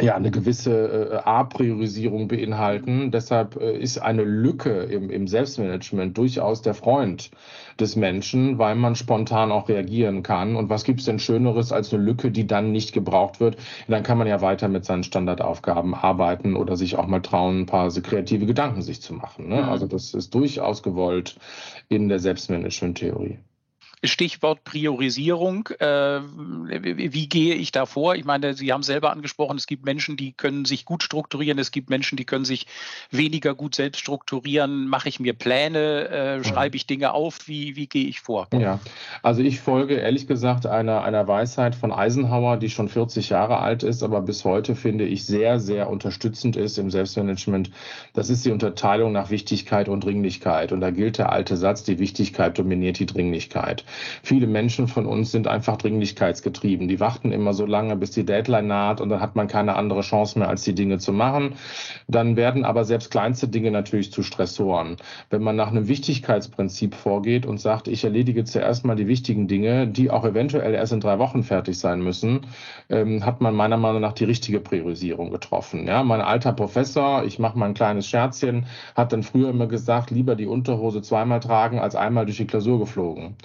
ja, 0.01 0.15
eine 0.15 0.31
gewisse 0.31 1.11
äh, 1.11 1.15
A-Priorisierung 1.17 2.27
beinhalten. 2.27 3.11
Deshalb 3.11 3.55
äh, 3.57 3.77
ist 3.77 3.97
eine 3.97 4.23
Lücke 4.23 4.83
im, 4.83 5.09
im 5.09 5.27
Selbstmanagement 5.27 6.17
durchaus 6.17 6.61
der 6.61 6.73
Freund 6.73 7.31
des 7.79 7.95
Menschen, 7.95 8.57
weil 8.57 8.75
man 8.75 8.95
spontan 8.95 9.51
auch 9.51 9.69
reagieren 9.69 10.23
kann. 10.23 10.55
Und 10.55 10.69
was 10.69 10.83
gibt's 10.83 11.05
denn 11.05 11.19
Schöneres 11.19 11.71
als 11.71 11.93
eine 11.93 12.03
Lücke, 12.03 12.31
die 12.31 12.47
dann 12.47 12.71
nicht 12.71 12.93
gebraucht 12.93 13.39
wird? 13.39 13.57
Dann 13.87 14.03
kann 14.03 14.17
man 14.17 14.27
ja 14.27 14.41
weiter 14.41 14.67
mit 14.67 14.85
seinen 14.85 15.03
Standardaufgaben 15.03 15.93
arbeiten 15.93 16.55
oder 16.55 16.77
sich 16.77 16.97
auch 16.97 17.07
mal 17.07 17.21
trauen, 17.21 17.61
ein 17.61 17.65
paar 17.65 17.89
kreative 17.89 18.45
Gedanken 18.45 18.81
sich 18.81 19.01
zu 19.01 19.13
machen. 19.13 19.49
Ne? 19.49 19.63
Mhm. 19.63 19.69
Also 19.69 19.87
das 19.87 20.13
ist 20.13 20.33
durchaus 20.33 20.83
gewollt 20.83 21.35
in 21.89 22.09
der 22.09 22.19
Selbstmanagement-Theorie. 22.19 23.39
Stichwort 24.03 24.63
Priorisierung. 24.63 25.67
Äh, 25.79 26.21
wie 26.21 27.27
gehe 27.27 27.55
ich 27.55 27.71
da 27.73 27.85
vor? 27.85 28.15
Ich 28.15 28.23
meine, 28.23 28.53
Sie 28.53 28.71
haben 28.71 28.83
selber 28.83 29.11
angesprochen, 29.11 29.57
es 29.57 29.67
gibt 29.67 29.83
Menschen, 29.83 30.15
die 30.15 30.31
können 30.31 30.63
sich 30.63 30.85
gut 30.85 31.03
strukturieren, 31.03 31.59
es 31.59 31.71
gibt 31.71 31.89
Menschen, 31.89 32.15
die 32.15 32.23
können 32.23 32.45
sich 32.45 32.65
weniger 33.11 33.53
gut 33.55 33.75
selbst 33.75 33.99
strukturieren. 33.99 34.87
Mache 34.87 35.09
ich 35.09 35.19
mir 35.19 35.33
Pläne, 35.33 36.07
äh, 36.07 36.43
schreibe 36.45 36.77
ich 36.77 36.87
Dinge 36.87 37.11
auf? 37.11 37.47
Wie, 37.47 37.75
wie 37.75 37.87
gehe 37.87 38.07
ich 38.07 38.21
vor? 38.21 38.47
Ja, 38.53 38.79
also 39.21 39.41
ich 39.41 39.59
folge 39.59 39.95
ehrlich 39.95 40.27
gesagt 40.27 40.65
einer, 40.65 41.03
einer 41.03 41.27
Weisheit 41.27 41.75
von 41.75 41.91
Eisenhower, 41.91 42.55
die 42.55 42.69
schon 42.69 42.87
40 42.87 43.29
Jahre 43.29 43.59
alt 43.59 43.83
ist, 43.83 44.01
aber 44.01 44.21
bis 44.21 44.45
heute 44.45 44.75
finde 44.75 45.05
ich 45.05 45.25
sehr, 45.25 45.59
sehr 45.59 45.89
unterstützend 45.89 46.55
ist 46.55 46.77
im 46.77 46.89
Selbstmanagement. 46.89 47.71
Das 48.13 48.29
ist 48.29 48.45
die 48.45 48.51
Unterteilung 48.51 49.11
nach 49.11 49.29
Wichtigkeit 49.29 49.89
und 49.89 50.05
Dringlichkeit. 50.05 50.71
Und 50.71 50.79
da 50.79 50.91
gilt 50.91 51.17
der 51.17 51.33
alte 51.33 51.57
Satz, 51.57 51.83
die 51.83 51.99
Wichtigkeit 51.99 52.57
dominiert 52.57 52.99
die 52.99 53.05
Dringlichkeit. 53.05 53.83
Viele 54.23 54.47
Menschen 54.47 54.87
von 54.87 55.05
uns 55.05 55.31
sind 55.31 55.47
einfach 55.47 55.77
dringlichkeitsgetrieben. 55.77 56.87
Die 56.87 56.99
warten 56.99 57.31
immer 57.31 57.53
so 57.53 57.65
lange, 57.65 57.95
bis 57.95 58.11
die 58.11 58.25
Deadline 58.25 58.67
naht 58.67 59.01
und 59.01 59.09
dann 59.09 59.21
hat 59.21 59.35
man 59.35 59.47
keine 59.47 59.75
andere 59.75 60.01
Chance 60.01 60.39
mehr, 60.39 60.49
als 60.49 60.63
die 60.63 60.75
Dinge 60.75 60.99
zu 60.99 61.13
machen. 61.13 61.55
Dann 62.07 62.35
werden 62.35 62.65
aber 62.65 62.85
selbst 62.85 63.11
kleinste 63.11 63.47
Dinge 63.47 63.71
natürlich 63.71 64.11
zu 64.11 64.23
Stressoren. 64.23 64.97
Wenn 65.29 65.43
man 65.43 65.55
nach 65.55 65.69
einem 65.69 65.87
Wichtigkeitsprinzip 65.87 66.95
vorgeht 66.95 67.45
und 67.45 67.59
sagt, 67.59 67.87
ich 67.87 68.03
erledige 68.03 68.43
zuerst 68.43 68.85
mal 68.85 68.95
die 68.95 69.07
wichtigen 69.07 69.47
Dinge, 69.47 69.87
die 69.87 70.09
auch 70.09 70.25
eventuell 70.25 70.73
erst 70.73 70.93
in 70.93 70.99
drei 70.99 71.19
Wochen 71.19 71.43
fertig 71.43 71.79
sein 71.79 72.01
müssen, 72.01 72.41
ähm, 72.89 73.25
hat 73.25 73.41
man 73.41 73.55
meiner 73.55 73.77
Meinung 73.77 74.01
nach 74.01 74.13
die 74.13 74.25
richtige 74.25 74.59
Priorisierung 74.59 75.31
getroffen. 75.31 75.87
Ja, 75.87 76.03
mein 76.03 76.21
alter 76.21 76.53
Professor, 76.53 77.23
ich 77.23 77.39
mache 77.39 77.57
mal 77.57 77.67
ein 77.67 77.73
kleines 77.73 78.07
Scherzchen, 78.07 78.65
hat 78.95 79.13
dann 79.13 79.23
früher 79.23 79.49
immer 79.49 79.67
gesagt, 79.67 80.11
lieber 80.11 80.35
die 80.35 80.47
Unterhose 80.47 81.01
zweimal 81.01 81.39
tragen 81.39 81.79
als 81.79 81.95
einmal 81.95 82.25
durch 82.25 82.37
die 82.37 82.47
Klausur 82.47 82.79
geflogen. 82.79 83.35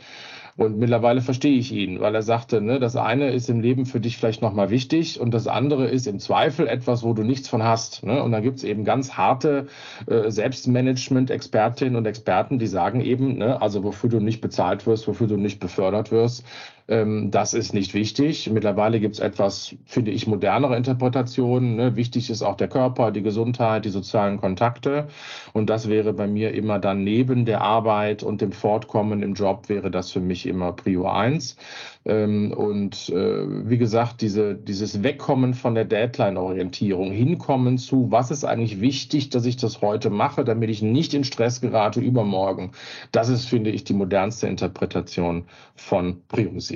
Und 0.57 0.79
mittlerweile 0.79 1.21
verstehe 1.21 1.59
ich 1.59 1.73
ihn, 1.73 1.99
weil 1.99 2.15
er 2.15 2.23
sagte, 2.23 2.61
ne, 2.61 2.79
das 2.79 2.95
eine 2.95 3.31
ist 3.31 3.51
im 3.51 3.61
Leben 3.61 3.87
für 3.87 3.99
dich 3.99 4.17
vielleicht 4.17 4.41
nochmal 4.41 4.71
wichtig 4.71 5.21
und 5.21 5.35
das 5.35 5.49
andere 5.49 5.89
ist 5.89 6.07
im 6.07 6.21
Zweifel 6.21 6.69
etwas, 6.69 7.03
wo 7.03 7.13
du 7.13 7.25
nichts 7.25 7.49
von 7.49 7.65
hast. 7.65 8.05
Ne? 8.05 8.23
Und 8.23 8.31
da 8.31 8.39
gibt 8.39 8.59
es 8.59 8.65
eben 8.65 8.85
ganz 8.85 9.15
harte 9.15 9.67
äh, 10.07 10.31
Selbstmanagement-Expertinnen 10.31 11.97
und 11.97 12.07
Experten, 12.07 12.61
die 12.61 12.69
sagen 12.69 13.01
eben, 13.01 13.39
ne, 13.39 13.61
also 13.61 13.83
wofür 13.83 14.09
du 14.11 14.21
nicht 14.21 14.41
bezahlt 14.41 14.87
wirst, 14.87 15.09
wofür 15.09 15.27
du 15.27 15.37
nicht 15.37 15.59
befördert 15.59 16.13
wirst, 16.13 16.45
das 16.87 17.55
ist 17.55 17.73
nicht 17.73 17.95
wichtig. 17.95 18.51
Mittlerweile 18.51 19.01
gibt 19.01 19.15
es 19.15 19.21
etwas, 19.21 19.75
finde 19.87 20.11
ich, 20.11 20.27
modernere 20.27 20.77
Interpretationen. 20.77 21.77
Ne? 21.77 21.97
Wichtig 21.97 22.29
ist 22.29 22.43
auch 22.43 22.57
der 22.57 22.69
Körper, 22.69 23.11
die 23.11 23.23
Gesundheit, 23.23 23.87
die 23.87 23.91
sozialen 23.91 24.39
Kontakte. 24.39 25.09
Und 25.55 25.71
das 25.71 25.89
wäre 25.89 26.13
bei 26.13 26.27
mir 26.27 26.53
immer 26.53 26.79
dann 26.79 27.03
neben 27.03 27.47
der 27.47 27.63
Arbeit 27.63 28.23
und 28.23 28.43
dem 28.43 28.53
Fortkommen 28.53 29.23
im 29.23 29.33
Job 29.33 29.71
wäre 29.71 29.91
das 29.91 30.13
für 30.13 30.21
mich 30.21 30.47
immer 30.47 30.73
Prio 30.73 31.09
1. 31.09 31.57
Ähm, 32.05 32.53
und 32.53 33.09
äh, 33.09 33.69
wie 33.69 33.79
gesagt, 33.79 34.21
diese, 34.21 34.55
dieses 34.55 35.03
Wegkommen 35.03 35.55
von 35.55 35.75
der 35.75 35.87
Deadline-Orientierung, 35.87 37.13
hinkommen 37.13 37.79
zu, 37.79 38.11
was 38.11 38.31
ist 38.31 38.45
eigentlich 38.45 38.83
wichtig, 38.83 39.31
dass 39.31 39.47
ich 39.47 39.57
das 39.57 39.81
heute 39.81 40.11
mache, 40.11 40.45
damit 40.45 40.69
ich 40.69 40.83
nicht 40.83 41.15
in 41.15 41.25
Stress 41.25 41.63
gerate 41.63 42.01
übermorgen. 42.01 42.73
Das 43.11 43.31
ist, 43.31 43.47
finde 43.47 43.71
ich, 43.71 43.85
die 43.85 43.95
modernste 43.95 44.49
Interpretation 44.49 45.45
von 45.77 46.23
Priorisierung. 46.29 46.74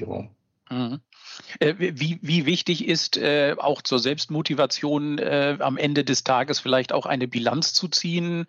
Mhm. 0.71 1.01
Äh, 1.61 1.75
wie, 1.79 2.19
wie 2.21 2.45
wichtig 2.45 2.87
ist 2.87 3.17
äh, 3.17 3.55
auch 3.59 3.81
zur 3.81 3.99
Selbstmotivation 3.99 5.19
äh, 5.19 5.57
am 5.61 5.79
Ende 5.79 6.05
des 6.05 6.25
Tages 6.25 6.61
vielleicht 6.61 6.93
auch 6.93 7.07
eine 7.07 7.27
Bilanz 7.27 7.73
zu 7.73 7.89
ziehen, 7.89 8.47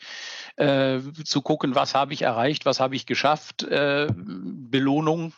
äh, 0.58 1.00
zu 1.24 1.42
gucken, 1.42 1.76
was 1.76 1.96
habe 1.96 2.14
ich 2.14 2.24
erreicht, 2.24 2.66
was 2.66 2.80
habe 2.80 2.96
ich 2.96 3.06
geschafft, 3.06 3.64
äh, 3.64 4.08
Belohnung 4.14 5.34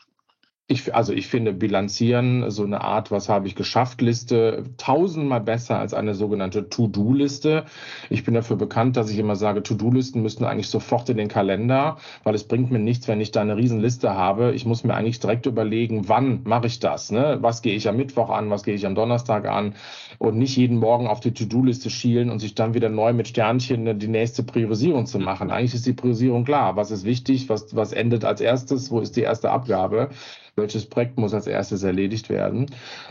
ich, 0.71 0.95
also 0.95 1.13
ich 1.13 1.27
finde 1.27 1.53
Bilanzieren, 1.53 2.49
so 2.49 2.63
eine 2.63 2.81
Art, 2.81 3.11
was 3.11 3.29
habe 3.29 3.47
ich 3.47 3.55
geschafft, 3.55 4.01
Liste, 4.01 4.63
tausendmal 4.77 5.41
besser 5.41 5.77
als 5.77 5.93
eine 5.93 6.13
sogenannte 6.13 6.69
To-Do-Liste. 6.69 7.65
Ich 8.09 8.23
bin 8.23 8.33
dafür 8.33 8.55
bekannt, 8.55 8.97
dass 8.97 9.09
ich 9.09 9.17
immer 9.17 9.35
sage, 9.35 9.63
To-Do-Listen 9.63 10.21
müssten 10.21 10.45
eigentlich 10.45 10.69
sofort 10.69 11.09
in 11.09 11.17
den 11.17 11.27
Kalender, 11.27 11.97
weil 12.23 12.35
es 12.35 12.45
bringt 12.45 12.71
mir 12.71 12.79
nichts, 12.79 13.07
wenn 13.07 13.21
ich 13.21 13.31
da 13.31 13.41
eine 13.41 13.57
Riesenliste 13.57 14.15
habe. 14.15 14.53
Ich 14.53 14.65
muss 14.65 14.83
mir 14.83 14.93
eigentlich 14.93 15.19
direkt 15.19 15.45
überlegen, 15.45 16.07
wann 16.07 16.41
mache 16.45 16.67
ich 16.67 16.79
das? 16.79 17.11
Ne? 17.11 17.37
Was 17.41 17.61
gehe 17.61 17.75
ich 17.75 17.89
am 17.89 17.97
Mittwoch 17.97 18.29
an, 18.29 18.49
was 18.49 18.63
gehe 18.63 18.75
ich 18.75 18.85
am 18.85 18.95
Donnerstag 18.95 19.47
an 19.47 19.75
und 20.17 20.37
nicht 20.37 20.55
jeden 20.55 20.77
Morgen 20.77 21.07
auf 21.07 21.19
die 21.19 21.33
To-Do-Liste 21.33 21.89
schielen 21.89 22.29
und 22.29 22.39
sich 22.39 22.55
dann 22.55 22.73
wieder 22.73 22.89
neu 22.89 23.13
mit 23.13 23.27
Sternchen 23.27 23.99
die 23.99 24.07
nächste 24.07 24.43
Priorisierung 24.43 25.05
zu 25.05 25.19
machen. 25.19 25.51
Eigentlich 25.51 25.75
ist 25.75 25.85
die 25.85 25.93
Priorisierung 25.93 26.45
klar. 26.45 26.75
Was 26.77 26.91
ist 26.91 27.03
wichtig? 27.03 27.49
Was, 27.49 27.75
was 27.75 27.91
endet 27.91 28.23
als 28.23 28.39
erstes? 28.39 28.89
Wo 28.89 29.01
ist 29.01 29.17
die 29.17 29.21
erste 29.21 29.51
Abgabe? 29.51 30.09
Welches 30.57 30.85
Projekt 30.85 31.17
muss 31.17 31.33
als 31.33 31.47
erstes 31.47 31.83
erledigt 31.83 32.29
werden. 32.29 32.65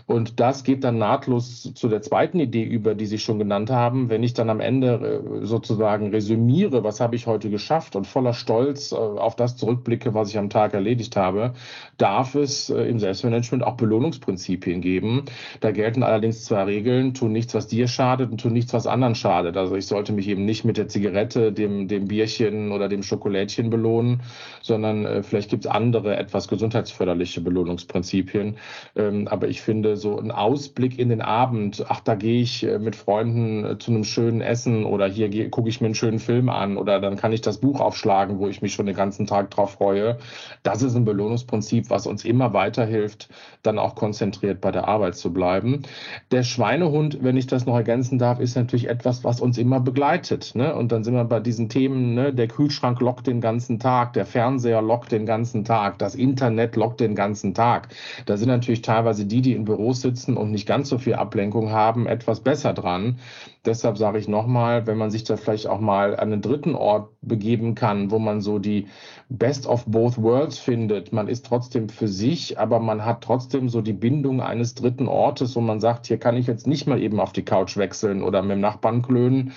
Und 0.06 0.40
das 0.40 0.62
geht 0.62 0.84
dann 0.84 0.98
nahtlos 0.98 1.72
zu 1.74 1.88
der 1.88 2.02
zweiten 2.02 2.38
Idee 2.38 2.64
über, 2.64 2.94
die 2.94 3.06
Sie 3.06 3.18
schon 3.18 3.38
genannt 3.38 3.70
haben. 3.70 4.10
Wenn 4.10 4.22
ich 4.22 4.34
dann 4.34 4.50
am 4.50 4.60
Ende 4.60 5.22
äh, 5.42 5.46
sozusagen 5.46 6.10
resümiere, 6.10 6.84
was 6.84 7.00
habe 7.00 7.16
ich 7.16 7.26
heute 7.26 7.48
geschafft 7.48 7.96
und 7.96 8.06
voller 8.06 8.34
Stolz 8.34 8.92
äh, 8.92 8.96
auf 8.96 9.36
das 9.36 9.56
zurückblicke, 9.56 10.12
was 10.12 10.28
ich 10.28 10.36
am 10.36 10.50
Tag 10.50 10.74
erledigt 10.74 11.16
habe, 11.16 11.54
darf 11.96 12.34
es 12.34 12.68
äh, 12.68 12.82
im 12.82 12.98
Selbstmanagement 12.98 13.64
auch 13.64 13.76
Belohnungsprinzipien 13.78 14.82
geben. 14.82 15.24
Da 15.60 15.70
gelten 15.70 16.02
allerdings 16.02 16.44
zwei 16.44 16.64
Regeln. 16.64 17.14
Tu 17.14 17.26
nichts, 17.26 17.54
was 17.54 17.68
dir 17.68 17.88
schadet 17.88 18.30
und 18.30 18.40
tu 18.42 18.50
nichts, 18.50 18.74
was 18.74 18.86
anderen 18.86 19.14
schadet. 19.14 19.56
Also 19.56 19.76
ich 19.76 19.86
sollte 19.86 20.12
mich 20.12 20.28
eben 20.28 20.44
nicht 20.44 20.66
mit 20.66 20.76
der 20.76 20.88
Zigarette, 20.88 21.52
dem, 21.52 21.88
dem 21.88 22.06
Bierchen 22.06 22.70
oder 22.70 22.90
dem 22.90 23.02
Schokolädchen 23.02 23.70
belohnen, 23.70 24.22
sondern 24.60 25.22
vielleicht 25.22 25.50
gibt 25.50 25.64
es 25.64 25.70
andere, 25.70 26.16
etwas 26.16 26.48
gesundheitsförderliche 26.48 27.29
unterschiedliche 27.30 27.40
Belohnungsprinzipien. 27.40 28.56
Ähm, 28.96 29.28
aber 29.28 29.48
ich 29.48 29.60
finde, 29.60 29.96
so 29.96 30.18
ein 30.18 30.30
Ausblick 30.30 30.98
in 30.98 31.08
den 31.08 31.22
Abend, 31.22 31.84
ach, 31.88 32.00
da 32.00 32.14
gehe 32.14 32.42
ich 32.42 32.64
äh, 32.64 32.78
mit 32.78 32.96
Freunden 32.96 33.64
äh, 33.64 33.78
zu 33.78 33.90
einem 33.90 34.04
schönen 34.04 34.40
Essen 34.40 34.84
oder 34.84 35.06
hier 35.06 35.50
gucke 35.50 35.68
ich 35.68 35.80
mir 35.80 35.86
einen 35.86 35.94
schönen 35.94 36.18
Film 36.18 36.48
an 36.48 36.76
oder 36.76 37.00
dann 37.00 37.16
kann 37.16 37.32
ich 37.32 37.40
das 37.40 37.58
Buch 37.58 37.80
aufschlagen, 37.80 38.38
wo 38.38 38.48
ich 38.48 38.62
mich 38.62 38.74
schon 38.74 38.86
den 38.86 38.96
ganzen 38.96 39.26
Tag 39.26 39.50
drauf 39.50 39.72
freue. 39.72 40.18
Das 40.62 40.82
ist 40.82 40.96
ein 40.96 41.04
Belohnungsprinzip, 41.04 41.90
was 41.90 42.06
uns 42.06 42.24
immer 42.24 42.52
weiterhilft, 42.52 43.28
dann 43.62 43.78
auch 43.78 43.94
konzentriert 43.94 44.60
bei 44.60 44.72
der 44.72 44.88
Arbeit 44.88 45.16
zu 45.16 45.32
bleiben. 45.32 45.82
Der 46.30 46.42
Schweinehund, 46.42 47.22
wenn 47.22 47.36
ich 47.36 47.46
das 47.46 47.66
noch 47.66 47.76
ergänzen 47.76 48.18
darf, 48.18 48.40
ist 48.40 48.56
natürlich 48.56 48.88
etwas, 48.88 49.24
was 49.24 49.40
uns 49.40 49.58
immer 49.58 49.80
begleitet. 49.80 50.54
Ne? 50.54 50.74
Und 50.74 50.92
dann 50.92 51.04
sind 51.04 51.14
wir 51.14 51.24
bei 51.24 51.40
diesen 51.40 51.68
Themen, 51.68 52.14
ne? 52.14 52.32
der 52.32 52.48
Kühlschrank 52.48 53.00
lockt 53.00 53.26
den 53.26 53.40
ganzen 53.40 53.78
Tag, 53.78 54.14
der 54.14 54.26
Fernseher 54.26 54.82
lockt 54.82 55.12
den 55.12 55.26
ganzen 55.26 55.64
Tag, 55.64 55.98
das 55.98 56.14
Internet 56.14 56.76
lockt 56.76 57.00
den 57.00 57.14
ganzen 57.20 57.52
Tag. 57.52 57.88
Da 58.24 58.38
sind 58.38 58.48
natürlich 58.48 58.80
teilweise 58.80 59.26
die, 59.26 59.42
die 59.42 59.52
in 59.52 59.66
Büros 59.66 60.00
sitzen 60.00 60.38
und 60.38 60.50
nicht 60.50 60.66
ganz 60.66 60.88
so 60.88 60.96
viel 60.96 61.16
Ablenkung 61.16 61.70
haben, 61.70 62.06
etwas 62.06 62.40
besser 62.40 62.72
dran. 62.72 63.18
Deshalb 63.66 63.98
sage 63.98 64.18
ich 64.18 64.26
nochmal, 64.26 64.86
wenn 64.86 64.96
man 64.96 65.10
sich 65.10 65.24
da 65.24 65.36
vielleicht 65.36 65.66
auch 65.66 65.80
mal 65.80 66.16
an 66.16 66.32
einen 66.32 66.40
dritten 66.40 66.74
Ort 66.74 67.10
begeben 67.20 67.74
kann, 67.74 68.10
wo 68.10 68.18
man 68.18 68.40
so 68.40 68.58
die 68.58 68.86
Best 69.28 69.66
of 69.66 69.84
both 69.84 70.16
worlds 70.16 70.58
findet. 70.58 71.12
Man 71.12 71.28
ist 71.28 71.44
trotzdem 71.44 71.90
für 71.90 72.08
sich, 72.08 72.58
aber 72.58 72.80
man 72.80 73.04
hat 73.04 73.22
trotzdem 73.22 73.68
so 73.68 73.82
die 73.82 73.92
Bindung 73.92 74.40
eines 74.40 74.74
dritten 74.74 75.08
Ortes, 75.08 75.54
wo 75.56 75.60
man 75.60 75.78
sagt, 75.78 76.06
hier 76.06 76.18
kann 76.18 76.38
ich 76.38 76.46
jetzt 76.46 76.66
nicht 76.66 76.86
mal 76.86 77.02
eben 77.02 77.20
auf 77.20 77.34
die 77.34 77.44
Couch 77.44 77.76
wechseln 77.76 78.22
oder 78.22 78.40
mit 78.40 78.52
dem 78.52 78.60
Nachbarn 78.60 79.02
klönen. 79.02 79.52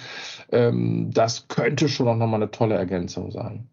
Ähm, 0.51 1.11
das 1.13 1.47
könnte 1.47 1.87
schon 1.87 2.09
auch 2.09 2.17
nochmal 2.17 2.41
eine 2.41 2.51
tolle 2.51 2.75
Ergänzung 2.75 3.31
sein. 3.31 3.69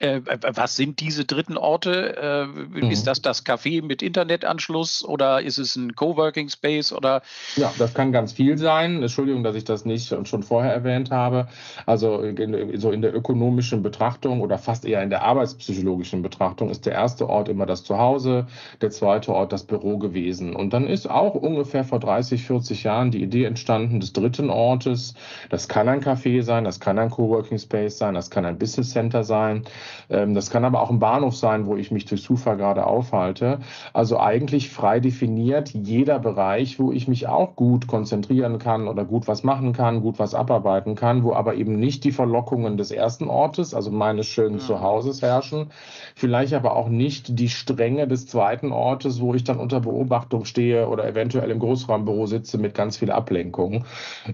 Äh, 0.00 0.22
was 0.24 0.76
sind 0.76 1.00
diese 1.00 1.26
dritten 1.26 1.58
Orte? 1.58 2.16
Äh, 2.16 2.46
mhm. 2.46 2.90
Ist 2.90 3.06
das 3.06 3.20
das 3.20 3.44
Café 3.44 3.84
mit 3.84 4.02
Internetanschluss 4.02 5.04
oder 5.04 5.42
ist 5.42 5.58
es 5.58 5.76
ein 5.76 5.94
Coworking 5.94 6.48
Space 6.48 6.92
oder? 6.92 7.20
Ja, 7.56 7.72
das 7.78 7.92
kann 7.92 8.10
ganz 8.10 8.32
viel 8.32 8.56
sein. 8.56 9.02
Entschuldigung, 9.02 9.44
dass 9.44 9.54
ich 9.56 9.64
das 9.64 9.84
nicht 9.84 10.08
schon 10.26 10.42
vorher 10.42 10.72
erwähnt 10.72 11.10
habe. 11.10 11.48
Also 11.84 12.22
in, 12.22 12.78
so 12.80 12.90
in 12.90 13.02
der 13.02 13.14
ökonomischen 13.14 13.82
Betrachtung 13.82 14.40
oder 14.40 14.56
fast 14.56 14.86
eher 14.86 15.02
in 15.02 15.10
der 15.10 15.22
arbeitspsychologischen 15.22 16.22
Betrachtung 16.22 16.70
ist 16.70 16.86
der 16.86 16.94
erste 16.94 17.28
Ort 17.28 17.50
immer 17.50 17.66
das 17.66 17.84
Zuhause, 17.84 18.46
der 18.80 18.90
zweite 18.90 19.34
Ort 19.34 19.52
das 19.52 19.64
Büro 19.64 19.98
gewesen. 19.98 20.56
Und 20.56 20.72
dann 20.72 20.86
ist 20.86 21.10
auch 21.10 21.34
ungefähr 21.34 21.84
vor 21.84 22.00
30, 22.00 22.46
40 22.46 22.84
Jahren 22.84 23.10
die 23.10 23.22
Idee 23.22 23.44
entstanden 23.44 24.00
des 24.00 24.14
dritten 24.14 24.48
Ortes. 24.48 25.12
Das 25.50 25.68
kann 25.68 25.90
ein 25.90 26.00
Café 26.02 26.42
sein, 26.42 26.64
das 26.64 26.80
kann 26.80 26.98
ein 26.98 27.10
Coworking 27.10 27.58
Space 27.58 27.98
sein, 27.98 28.14
das 28.14 28.30
kann 28.30 28.46
ein 28.46 28.58
Business 28.58 28.90
Center 28.92 29.24
sein. 29.24 29.64
Ähm, 30.08 30.34
das 30.34 30.50
kann 30.50 30.64
aber 30.64 30.82
auch 30.82 30.90
ein 30.90 30.98
Bahnhof 30.98 31.36
sein, 31.36 31.66
wo 31.66 31.76
ich 31.76 31.90
mich 31.90 32.04
durch 32.04 32.22
Zufall 32.22 32.56
gerade 32.56 32.86
aufhalte. 32.86 33.58
Also 33.92 34.18
eigentlich 34.18 34.70
frei 34.70 35.00
definiert 35.00 35.70
jeder 35.70 36.18
Bereich, 36.18 36.78
wo 36.78 36.92
ich 36.92 37.08
mich 37.08 37.28
auch 37.28 37.56
gut 37.56 37.86
konzentrieren 37.86 38.58
kann 38.58 38.88
oder 38.88 39.04
gut 39.04 39.28
was 39.28 39.42
machen 39.42 39.72
kann, 39.72 40.02
gut 40.02 40.18
was 40.18 40.34
abarbeiten 40.34 40.94
kann, 40.94 41.24
wo 41.24 41.32
aber 41.32 41.54
eben 41.54 41.78
nicht 41.78 42.04
die 42.04 42.12
Verlockungen 42.12 42.76
des 42.76 42.90
ersten 42.90 43.28
Ortes, 43.28 43.74
also 43.74 43.90
meines 43.90 44.26
schönen 44.26 44.56
mhm. 44.56 44.60
Zuhauses 44.60 45.22
herrschen, 45.22 45.70
vielleicht 46.14 46.54
aber 46.54 46.76
auch 46.76 46.88
nicht 46.88 47.38
die 47.38 47.48
Stränge 47.48 48.06
des 48.06 48.26
zweiten 48.26 48.72
Ortes, 48.72 49.20
wo 49.20 49.34
ich 49.34 49.44
dann 49.44 49.58
unter 49.58 49.80
Beobachtung 49.80 50.44
stehe 50.44 50.88
oder 50.88 51.06
eventuell 51.06 51.50
im 51.50 51.58
Großraumbüro 51.58 52.26
sitze 52.26 52.58
mit 52.58 52.74
ganz 52.74 52.96
viel 52.96 53.10
Ablenkung. 53.10 53.84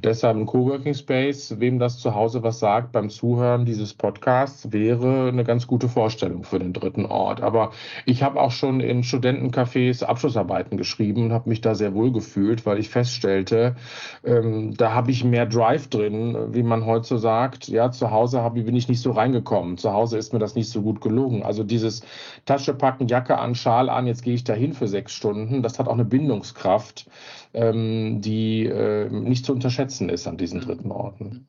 Deshalb 0.02 0.36
ein 0.36 0.46
Coworking 0.46 0.94
Space, 0.94 1.56
wem 1.58 1.78
das 1.78 1.98
zu 1.98 2.14
Hause 2.14 2.42
was 2.42 2.58
sagt 2.58 2.92
beim 2.92 3.10
Zuhören 3.10 3.64
dieses 3.64 3.94
Podcasts, 3.94 4.72
wäre 4.72 5.28
eine 5.28 5.44
ganz 5.47 5.67
gute 5.67 5.88
Vorstellung 5.88 6.45
für 6.45 6.59
den 6.59 6.73
dritten 6.73 7.07
Ort. 7.07 7.41
Aber 7.41 7.71
ich 8.05 8.23
habe 8.23 8.41
auch 8.41 8.50
schon 8.50 8.81
in 8.81 9.03
Studentencafés 9.03 10.05
Abschlussarbeiten 10.05 10.76
geschrieben 10.76 11.25
und 11.25 11.33
habe 11.33 11.49
mich 11.49 11.61
da 11.61 11.75
sehr 11.75 11.95
wohl 11.95 12.12
gefühlt, 12.12 12.67
weil 12.67 12.79
ich 12.79 12.91
feststellte, 12.91 13.76
ähm, 14.25 14.75
da 14.76 14.93
habe 14.93 15.11
ich 15.11 15.25
mehr 15.25 15.47
Drive 15.47 15.88
drin, 15.88 16.37
wie 16.53 16.62
man 16.62 16.85
heute 16.85 17.19
sagt. 17.19 17.69
Ja, 17.69 17.91
zu 17.91 18.11
Hause 18.11 18.43
hab, 18.43 18.55
bin 18.55 18.76
ich 18.76 18.88
nicht 18.88 19.00
so 19.00 19.12
reingekommen. 19.12 19.79
Zu 19.79 19.93
Hause 19.93 20.19
ist 20.19 20.33
mir 20.33 20.38
das 20.38 20.55
nicht 20.55 20.69
so 20.69 20.83
gut 20.83 21.00
gelungen. 21.00 21.43
Also 21.43 21.65
dieses 21.65 22.03
Tasche 22.45 22.75
packen, 22.75 23.09
Jacke 23.09 23.38
an, 23.38 23.55
Schal 23.55 23.88
an, 23.88 24.07
jetzt 24.07 24.23
gehe 24.23 24.35
ich 24.35 24.45
dahin 24.45 24.73
für 24.73 24.88
sechs 24.88 25.12
Stunden, 25.12 25.62
das 25.62 25.79
hat 25.79 25.88
auch 25.88 25.95
eine 25.95 26.05
Bindungskraft, 26.05 27.09
ähm, 27.55 28.21
die 28.21 28.67
äh, 28.67 29.09
nicht 29.11 29.45
zu 29.45 29.53
unterschätzen 29.53 30.09
ist 30.09 30.26
an 30.26 30.37
diesen 30.37 30.61
dritten 30.61 30.91
Orten. 30.91 31.47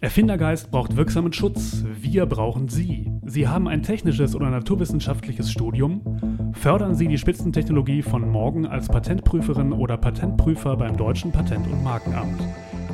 Erfindergeist 0.00 0.70
braucht 0.70 0.96
wirksamen 0.96 1.32
Schutz. 1.32 1.82
Wir 1.98 2.26
brauchen 2.26 2.68
Sie. 2.68 3.10
Sie 3.24 3.48
haben 3.48 3.66
ein 3.66 3.82
technisches 3.82 4.34
oder 4.34 4.50
naturwissenschaftliches 4.50 5.50
Studium? 5.50 6.52
Fördern 6.52 6.94
Sie 6.94 7.08
die 7.08 7.16
Spitzentechnologie 7.16 8.02
von 8.02 8.28
morgen 8.28 8.66
als 8.66 8.88
Patentprüferin 8.88 9.72
oder 9.72 9.96
Patentprüfer 9.96 10.76
beim 10.76 10.98
Deutschen 10.98 11.32
Patent- 11.32 11.66
und 11.66 11.82
Markenamt. 11.82 12.42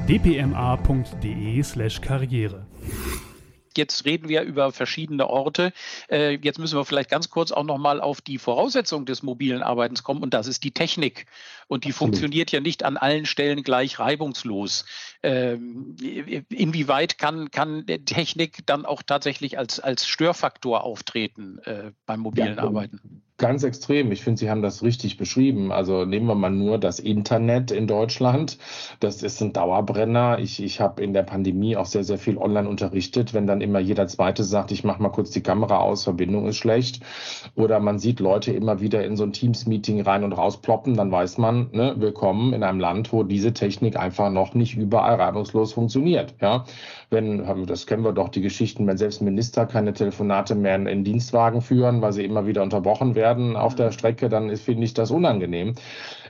dpma.de/karriere 0.09 2.66
jetzt 3.76 4.04
reden 4.04 4.28
wir 4.28 4.42
über 4.42 4.73
verschiedene 4.73 5.28
Orte. 5.28 5.73
Äh, 6.11 6.38
jetzt 6.42 6.59
müssen 6.59 6.78
wir 6.78 6.85
vielleicht 6.85 7.11
ganz 7.11 7.30
kurz 7.30 7.52
auch 7.52 7.64
nochmal 7.64 8.00
auf 8.00 8.21
die 8.21 8.38
Voraussetzung 8.38 9.06
des 9.06 9.23
mobilen 9.23 9.62
Arbeitens 9.62 10.02
kommen 10.02 10.23
und 10.23 10.35
das 10.35 10.47
ist 10.47 10.64
die 10.64 10.73
Technik. 10.73 11.26
Und 11.72 11.84
die 11.84 11.88
Absolut. 11.88 12.16
funktioniert 12.16 12.52
ja 12.52 12.60
nicht 12.60 12.84
an 12.84 12.98
allen 12.98 13.24
Stellen 13.24 13.62
gleich 13.62 13.98
reibungslos. 13.98 14.84
Ähm, 15.22 15.96
inwieweit 16.50 17.16
kann, 17.16 17.50
kann 17.50 17.86
Technik 17.86 18.66
dann 18.66 18.84
auch 18.84 19.02
tatsächlich 19.02 19.56
als, 19.56 19.80
als 19.80 20.06
Störfaktor 20.06 20.84
auftreten 20.84 21.60
äh, 21.64 21.92
beim 22.04 22.20
mobilen 22.20 22.56
ja, 22.56 22.62
Arbeiten? 22.62 23.22
Ganz 23.38 23.62
extrem. 23.62 24.12
Ich 24.12 24.22
finde, 24.22 24.38
Sie 24.38 24.50
haben 24.50 24.60
das 24.60 24.82
richtig 24.82 25.16
beschrieben. 25.16 25.72
Also 25.72 26.04
nehmen 26.04 26.26
wir 26.26 26.34
mal 26.34 26.50
nur 26.50 26.78
das 26.78 26.98
Internet 26.98 27.70
in 27.70 27.86
Deutschland. 27.86 28.58
Das 29.00 29.22
ist 29.22 29.40
ein 29.40 29.54
Dauerbrenner. 29.54 30.38
Ich, 30.40 30.62
ich 30.62 30.80
habe 30.80 31.02
in 31.02 31.14
der 31.14 31.22
Pandemie 31.22 31.76
auch 31.76 31.86
sehr, 31.86 32.04
sehr 32.04 32.18
viel 32.18 32.36
online 32.36 32.68
unterrichtet. 32.68 33.32
Wenn 33.32 33.46
dann 33.46 33.62
immer 33.62 33.78
jeder 33.78 34.06
Zweite 34.08 34.44
sagt, 34.44 34.70
ich 34.72 34.84
mache 34.84 35.02
mal 35.02 35.08
kurz 35.08 35.30
die 35.30 35.42
Kamera 35.42 35.78
aus, 35.78 36.04
Verbindung 36.04 36.46
ist 36.46 36.56
schlecht. 36.56 37.00
Oder 37.54 37.80
man 37.80 37.98
sieht 37.98 38.20
Leute 38.20 38.52
immer 38.52 38.80
wieder 38.82 39.04
in 39.04 39.16
so 39.16 39.24
ein 39.24 39.32
Teams-Meeting 39.32 40.02
rein 40.02 40.22
und 40.22 40.34
raus 40.34 40.60
ploppen, 40.60 40.94
dann 40.94 41.10
weiß 41.10 41.38
man, 41.38 41.62
ne, 41.73 41.95
willkommen 41.99 42.52
in 42.52 42.62
einem 42.62 42.81
Land, 42.81 43.12
wo 43.12 43.23
diese 43.23 43.52
Technik 43.52 43.97
einfach 43.97 44.31
noch 44.31 44.54
nicht 44.54 44.76
überall 44.76 45.16
reibungslos 45.16 45.73
funktioniert. 45.73 46.35
Ja, 46.40 46.64
wenn, 47.11 47.66
das 47.66 47.87
kennen 47.87 48.04
wir 48.04 48.12
doch, 48.12 48.28
die 48.28 48.40
Geschichten, 48.40 48.87
wenn 48.87 48.97
selbst 48.97 49.23
Minister 49.23 49.66
keine 49.66 49.92
Telefonate 49.92 50.54
mehr 50.54 50.76
in 50.87 51.04
Dienstwagen 51.04 51.61
führen, 51.61 52.02
weil 52.02 52.12
sie 52.12 52.25
immer 52.25 52.47
wieder 52.47 52.62
unterbrochen 52.62 53.14
werden 53.14 53.23
werden 53.23 53.57
auf 53.57 53.75
der 53.75 53.92
Strecke, 53.92 54.28
dann 54.28 54.54
finde 54.57 54.85
ich 54.85 54.95
das 54.95 55.11
unangenehm. 55.11 55.75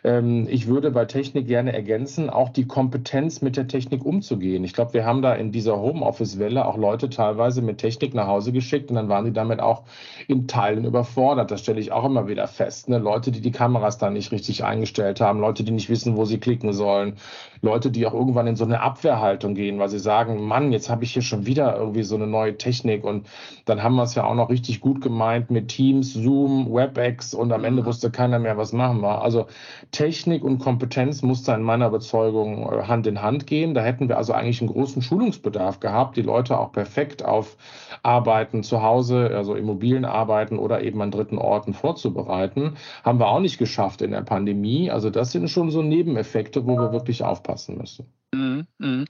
Ähm, 0.05 0.47
ich 0.51 0.67
würde 0.67 0.91
bei 0.91 1.05
Technik 1.05 1.47
gerne 1.47 1.73
ergänzen, 1.73 2.29
auch 2.29 2.49
die 2.49 2.67
Kompetenz 2.67 3.41
mit 3.41 3.57
der 3.57 3.69
Technik 3.69 4.05
umzugehen. 4.05 4.65
Ich 4.65 4.73
glaube, 4.73 4.95
wir 4.95 5.05
haben 5.05 5.23
da 5.23 5.35
in 5.35 5.53
dieser 5.53 5.79
Homeoffice-Welle 5.79 6.67
auch 6.67 6.77
Leute 6.77 7.09
teilweise 7.09 7.63
mit 7.63 7.79
Technik 7.79 8.15
nach 8.15 8.27
Hause 8.27 8.53
geschickt 8.53 8.91
und 8.91 8.97
dann 8.97 9.09
waren 9.09 9.25
sie 9.25 9.33
damit 9.33 9.61
auch 9.61 9.85
in 10.27 10.49
Teilen 10.49 10.85
überfordert. 10.85 11.51
Das 11.51 11.61
stelle 11.61 11.81
ich 11.81 11.93
auch 11.93 12.05
immer 12.05 12.27
wieder 12.27 12.49
fest. 12.49 12.89
Ne? 12.89 12.99
Leute, 12.99 13.31
die 13.31 13.41
die 13.41 13.53
Kameras 13.53 13.99
da 13.99 14.11
nicht 14.11 14.33
richtig 14.33 14.65
eingestellt 14.65 15.21
haben, 15.21 15.41
Leute, 15.41 15.63
die 15.63 15.73
nicht 15.73 15.89
wissen, 15.89 16.17
wo 16.17 16.25
sie 16.25 16.39
klicken 16.39 16.73
sollen, 16.73 17.17
Leute, 17.61 17.93
die 17.93 18.07
auch 18.07 18.15
irgendwann 18.15 18.49
in 18.49 18.57
so 18.57 18.65
eine 18.65 18.81
Abwehrhaltung 18.81 19.55
gehen, 19.55 19.79
weil 19.79 19.89
sie 19.89 20.01
sagen, 20.01 20.45
Mann, 20.45 20.73
jetzt 20.73 20.91
habe 20.91 21.05
ich 21.05 21.13
hier 21.13 21.23
schon 21.23 21.47
wieder 21.47 21.77
irgendwie 21.77 22.03
so 22.03 22.17
eine 22.17 22.27
neue 22.27 22.59
Technik 22.59 23.05
und 23.05 23.29
dann 23.67 23.85
haben 23.85 23.95
wir 23.95 24.03
es 24.03 24.17
ja 24.17 24.25
auch 24.25 24.35
noch 24.35 24.51
richtig 24.51 24.81
gut 24.81 25.01
gemeint 25.01 25.53
mit 25.53 25.69
Teams, 25.69 26.13
Zoom, 26.13 26.73
WebEx 26.73 27.35
und 27.35 27.53
am 27.53 27.63
Ende 27.63 27.83
mhm. 27.83 27.87
wusste 27.87 28.11
keiner 28.11 28.41
mehr, 28.41 28.57
was 28.57 28.73
machen 28.73 29.01
wir. 29.01 29.23
Also 29.23 29.47
Technik 29.93 30.43
und 30.43 30.59
Kompetenz 30.59 31.23
muss 31.23 31.43
da 31.43 31.55
in 31.55 31.63
meiner 31.63 31.87
Überzeugung 31.87 32.63
äh, 32.63 32.85
Hand 32.85 33.07
in 33.07 33.23
Hand 33.23 33.47
gehen. 33.47 33.75
Da 33.75 33.83
hätten 33.83 34.09
wir 34.09 34.17
also 34.17 34.33
eigentlich 34.33 34.61
einen 34.61 34.71
großen 34.71 35.03
Schulungsbedarf 35.03 35.81
gehabt, 35.81 36.17
die 36.17 36.23
Leute 36.23 36.59
auch 36.59 36.73
perfekt 36.73 37.25
auf 37.25 37.57
Arbeiten 38.03 38.63
zu 38.63 38.83
Hause, 38.83 39.31
also 39.35 39.55
immobilien 39.55 40.07
Arbeiten 40.07 40.59
oder 40.59 40.83
eben 40.83 41.01
an 41.03 41.11
dritten 41.11 41.39
Orten 41.39 41.75
vorzubereiten. 41.75 42.77
Haben 43.05 43.21
wir 43.21 43.29
auch 43.29 43.41
nicht 43.41 43.59
geschafft 43.59 44.03
in 44.03 44.13
der 44.13 44.23
Pandemie. 44.23 44.91
Also 44.91 45.11
das 45.11 45.31
sind 45.31 45.49
schon 45.49 45.71
so 45.71 45.83
Nebeneffekte, 45.83 46.67
wo 46.67 46.79
wir 46.79 46.93
wirklich 46.93 47.23
aufpassen 47.23 47.77
müssen. 47.77 48.07
Mhm, 48.35 48.67
mh. 48.79 49.05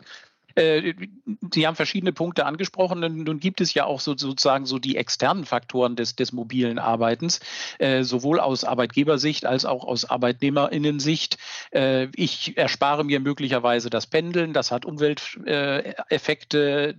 Äh, 0.54 0.94
Sie 1.52 1.66
haben 1.66 1.76
verschiedene 1.76 2.12
Punkte 2.12 2.46
angesprochen. 2.46 3.00
Nun 3.00 3.40
gibt 3.40 3.60
es 3.60 3.74
ja 3.74 3.84
auch 3.84 4.00
so, 4.00 4.16
sozusagen 4.16 4.66
so 4.66 4.78
die 4.78 4.96
externen 4.96 5.44
Faktoren 5.44 5.96
des, 5.96 6.16
des 6.16 6.32
mobilen 6.32 6.78
Arbeitens, 6.78 7.40
äh, 7.78 8.02
sowohl 8.02 8.40
aus 8.40 8.64
Arbeitgebersicht 8.64 9.46
als 9.46 9.64
auch 9.64 9.84
aus 9.84 10.04
Arbeitnehmerinnensicht. 10.04 11.38
Äh, 11.72 12.08
ich 12.14 12.56
erspare 12.56 13.04
mir 13.04 13.20
möglicherweise 13.20 13.90
das 13.90 14.06
Pendeln. 14.06 14.52
Das 14.52 14.70
hat 14.70 14.84
Umwelteffekte. 14.84 16.96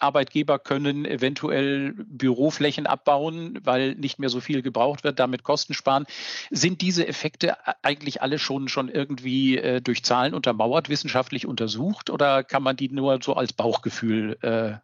Arbeitgeber 0.00 0.58
können 0.58 1.04
eventuell 1.04 1.92
Büroflächen 2.06 2.86
abbauen, 2.86 3.58
weil 3.62 3.94
nicht 3.94 4.18
mehr 4.18 4.30
so 4.30 4.40
viel 4.40 4.62
gebraucht 4.62 5.04
wird, 5.04 5.18
damit 5.18 5.42
Kosten 5.42 5.74
sparen. 5.74 6.06
Sind 6.50 6.80
diese 6.80 7.06
Effekte 7.06 7.56
eigentlich 7.82 8.22
alle 8.22 8.38
schon, 8.38 8.68
schon 8.68 8.88
irgendwie 8.88 9.58
äh, 9.58 9.82
durch 9.82 10.02
Zahlen 10.02 10.34
untermauert, 10.34 10.88
wissenschaftlich 10.88 11.46
untersucht 11.46 12.08
oder 12.08 12.42
kann 12.42 12.62
man 12.62 12.76
die 12.76 12.88
nur 12.92 13.18
so 13.22 13.34
als 13.34 13.52
Bauchgefühl 13.52 14.38
äh, 14.42 14.74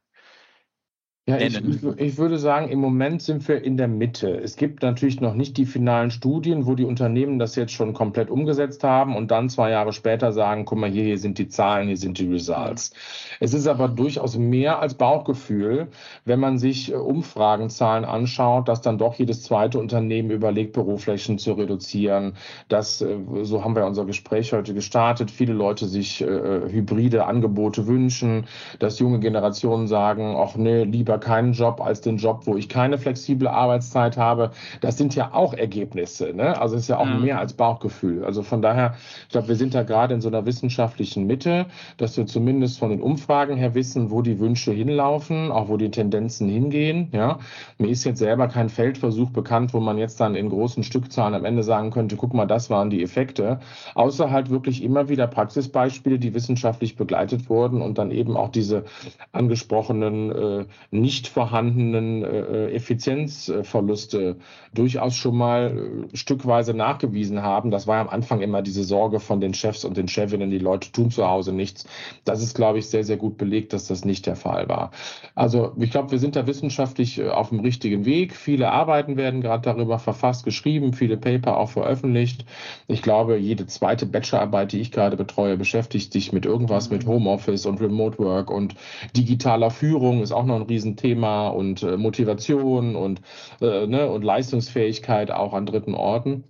ja, 1.28 1.36
ich, 1.36 1.60
ich, 1.98 2.16
würde 2.16 2.38
sagen, 2.38 2.70
im 2.70 2.78
Moment 2.78 3.20
sind 3.20 3.46
wir 3.48 3.62
in 3.62 3.76
der 3.76 3.86
Mitte. 3.86 4.30
Es 4.30 4.56
gibt 4.56 4.82
natürlich 4.82 5.20
noch 5.20 5.34
nicht 5.34 5.58
die 5.58 5.66
finalen 5.66 6.10
Studien, 6.10 6.64
wo 6.64 6.74
die 6.74 6.86
Unternehmen 6.86 7.38
das 7.38 7.54
jetzt 7.54 7.72
schon 7.72 7.92
komplett 7.92 8.30
umgesetzt 8.30 8.82
haben 8.82 9.14
und 9.14 9.30
dann 9.30 9.50
zwei 9.50 9.70
Jahre 9.70 9.92
später 9.92 10.32
sagen, 10.32 10.64
guck 10.64 10.78
mal, 10.78 10.88
hier, 10.88 11.04
hier 11.04 11.18
sind 11.18 11.36
die 11.36 11.48
Zahlen, 11.48 11.86
hier 11.86 11.98
sind 11.98 12.18
die 12.18 12.32
Results. 12.32 12.94
Es 13.40 13.52
ist 13.52 13.66
aber 13.66 13.88
durchaus 13.88 14.38
mehr 14.38 14.80
als 14.80 14.94
Bauchgefühl, 14.94 15.88
wenn 16.24 16.40
man 16.40 16.56
sich 16.56 16.92
äh, 16.92 16.94
Umfragenzahlen 16.94 18.06
anschaut, 18.06 18.66
dass 18.66 18.80
dann 18.80 18.96
doch 18.96 19.14
jedes 19.16 19.42
zweite 19.42 19.78
Unternehmen 19.78 20.30
überlegt, 20.30 20.72
Büroflächen 20.72 21.36
zu 21.36 21.52
reduzieren. 21.52 22.36
Das, 22.70 23.02
äh, 23.02 23.18
so 23.42 23.62
haben 23.62 23.76
wir 23.76 23.84
unser 23.84 24.06
Gespräch 24.06 24.54
heute 24.54 24.72
gestartet, 24.72 25.30
viele 25.30 25.52
Leute 25.52 25.88
sich 25.88 26.22
äh, 26.22 26.26
hybride 26.26 27.26
Angebote 27.26 27.86
wünschen, 27.86 28.46
dass 28.78 28.98
junge 28.98 29.20
Generationen 29.20 29.88
sagen, 29.88 30.34
ach 30.38 30.56
nee, 30.56 30.84
lieber 30.84 31.17
lieber 31.18 31.34
keinen 31.34 31.52
Job 31.52 31.80
als 31.80 32.00
den 32.00 32.16
Job, 32.16 32.42
wo 32.44 32.56
ich 32.56 32.68
keine 32.68 32.98
flexible 32.98 33.48
Arbeitszeit 33.48 34.16
habe. 34.16 34.50
Das 34.80 34.96
sind 34.96 35.14
ja 35.14 35.32
auch 35.32 35.54
Ergebnisse. 35.54 36.32
Ne? 36.34 36.60
Also 36.60 36.76
es 36.76 36.82
ist 36.82 36.88
ja 36.88 36.98
auch 36.98 37.06
mhm. 37.06 37.22
mehr 37.22 37.38
als 37.38 37.52
Bauchgefühl. 37.52 38.24
Also 38.24 38.42
von 38.42 38.62
daher, 38.62 38.94
ich 39.26 39.30
glaube, 39.30 39.48
wir 39.48 39.56
sind 39.56 39.74
da 39.74 39.82
gerade 39.82 40.14
in 40.14 40.20
so 40.20 40.28
einer 40.28 40.46
wissenschaftlichen 40.46 41.26
Mitte, 41.26 41.66
dass 41.96 42.16
wir 42.16 42.26
zumindest 42.26 42.78
von 42.78 42.90
den 42.90 43.02
Umfragen 43.02 43.56
her 43.56 43.74
wissen, 43.74 44.10
wo 44.10 44.22
die 44.22 44.38
Wünsche 44.38 44.72
hinlaufen, 44.72 45.50
auch 45.50 45.68
wo 45.68 45.76
die 45.76 45.90
Tendenzen 45.90 46.48
hingehen. 46.48 47.08
Ja? 47.12 47.38
Mir 47.78 47.88
ist 47.88 48.04
jetzt 48.04 48.18
selber 48.18 48.48
kein 48.48 48.68
Feldversuch 48.68 49.30
bekannt, 49.30 49.74
wo 49.74 49.80
man 49.80 49.98
jetzt 49.98 50.20
dann 50.20 50.34
in 50.34 50.48
großen 50.48 50.82
Stückzahlen 50.82 51.34
am 51.34 51.44
Ende 51.44 51.62
sagen 51.62 51.90
könnte, 51.90 52.16
guck 52.16 52.34
mal, 52.34 52.46
das 52.46 52.70
waren 52.70 52.90
die 52.90 53.02
Effekte. 53.02 53.60
Außer 53.94 54.30
halt 54.30 54.50
wirklich 54.50 54.82
immer 54.82 55.08
wieder 55.08 55.26
Praxisbeispiele, 55.26 56.18
die 56.18 56.34
wissenschaftlich 56.34 56.96
begleitet 56.96 57.48
wurden 57.48 57.82
und 57.82 57.98
dann 57.98 58.10
eben 58.10 58.36
auch 58.36 58.48
diese 58.48 58.84
angesprochenen 59.32 60.30
äh, 60.30 60.64
nicht 61.08 61.26
vorhandenen 61.26 62.22
äh, 62.22 62.70
Effizienzverluste 62.72 64.36
durchaus 64.74 65.16
schon 65.16 65.38
mal 65.38 66.06
äh, 66.12 66.16
stückweise 66.16 66.74
nachgewiesen 66.74 67.42
haben. 67.42 67.70
Das 67.70 67.86
war 67.86 67.98
am 67.98 68.10
Anfang 68.10 68.42
immer 68.42 68.60
diese 68.60 68.84
Sorge 68.84 69.18
von 69.18 69.40
den 69.40 69.54
Chefs 69.54 69.86
und 69.86 69.96
den 69.96 70.06
Chefinnen, 70.06 70.50
die 70.50 70.58
Leute 70.58 70.92
tun 70.92 71.10
zu 71.10 71.26
Hause 71.26 71.54
nichts. 71.54 71.86
Das 72.26 72.42
ist, 72.42 72.54
glaube 72.54 72.78
ich, 72.78 72.88
sehr, 72.88 73.04
sehr 73.04 73.16
gut 73.16 73.38
belegt, 73.38 73.72
dass 73.72 73.86
das 73.86 74.04
nicht 74.04 74.26
der 74.26 74.36
Fall 74.36 74.68
war. 74.68 74.90
Also 75.34 75.72
ich 75.78 75.90
glaube, 75.90 76.10
wir 76.10 76.18
sind 76.18 76.36
da 76.36 76.46
wissenschaftlich 76.46 77.18
äh, 77.18 77.30
auf 77.30 77.48
dem 77.48 77.60
richtigen 77.60 78.04
Weg. 78.04 78.36
Viele 78.36 78.70
Arbeiten 78.70 79.16
werden 79.16 79.40
gerade 79.40 79.62
darüber 79.62 79.98
verfasst, 79.98 80.44
geschrieben, 80.44 80.92
viele 80.92 81.16
Paper 81.16 81.56
auch 81.56 81.70
veröffentlicht. 81.70 82.44
Ich 82.86 83.00
glaube, 83.00 83.38
jede 83.38 83.66
zweite 83.66 84.04
Bachelorarbeit, 84.04 84.72
die 84.72 84.80
ich 84.82 84.92
gerade 84.92 85.16
betreue, 85.16 85.56
beschäftigt 85.56 86.12
sich 86.12 86.34
mit 86.34 86.44
irgendwas 86.44 86.90
mit 86.90 87.06
Homeoffice 87.06 87.64
und 87.64 87.80
Remote 87.80 88.18
Work 88.18 88.50
und 88.50 88.74
digitaler 89.16 89.70
Führung 89.70 90.20
ist 90.20 90.32
auch 90.32 90.44
noch 90.44 90.56
ein 90.56 90.66
Riesenthema 90.98 91.48
und 91.48 91.82
äh, 91.82 91.96
Motivation 91.96 92.96
und, 92.96 93.20
äh, 93.60 93.86
ne, 93.86 94.08
und 94.08 94.22
Leistungsfähigkeit 94.22 95.30
auch 95.30 95.54
an 95.54 95.66
dritten 95.66 95.94
Orten. 95.94 96.44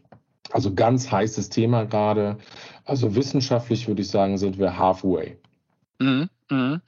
Also 0.50 0.74
ganz 0.74 1.11
heißes 1.11 1.50
Thema 1.50 1.84
gerade. 1.84 2.38
Also 2.84 3.14
wissenschaftlich 3.14 3.87
würde 3.87 4.02
ich 4.02 4.08
sagen, 4.08 4.38
sind 4.38 4.58
wir 4.58 4.78
halfway. 4.78 5.37
Mhm, 5.98 6.28
mh. 6.48 6.80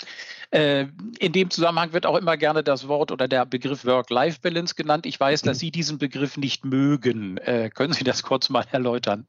Äh, 0.50 0.86
in 1.18 1.32
dem 1.32 1.50
Zusammenhang 1.50 1.92
wird 1.92 2.06
auch 2.06 2.16
immer 2.16 2.36
gerne 2.36 2.62
das 2.62 2.88
Wort 2.88 3.12
oder 3.12 3.28
der 3.28 3.44
Begriff 3.44 3.84
Work-Life-Balance 3.84 4.74
genannt. 4.74 5.04
Ich 5.04 5.20
weiß, 5.20 5.42
dass 5.42 5.58
mhm. 5.58 5.60
Sie 5.60 5.70
diesen 5.70 5.98
Begriff 5.98 6.36
nicht 6.36 6.64
mögen. 6.64 7.36
Äh, 7.38 7.70
können 7.70 7.92
Sie 7.92 8.04
das 8.04 8.22
kurz 8.22 8.48
mal 8.48 8.64
erläutern? 8.72 9.26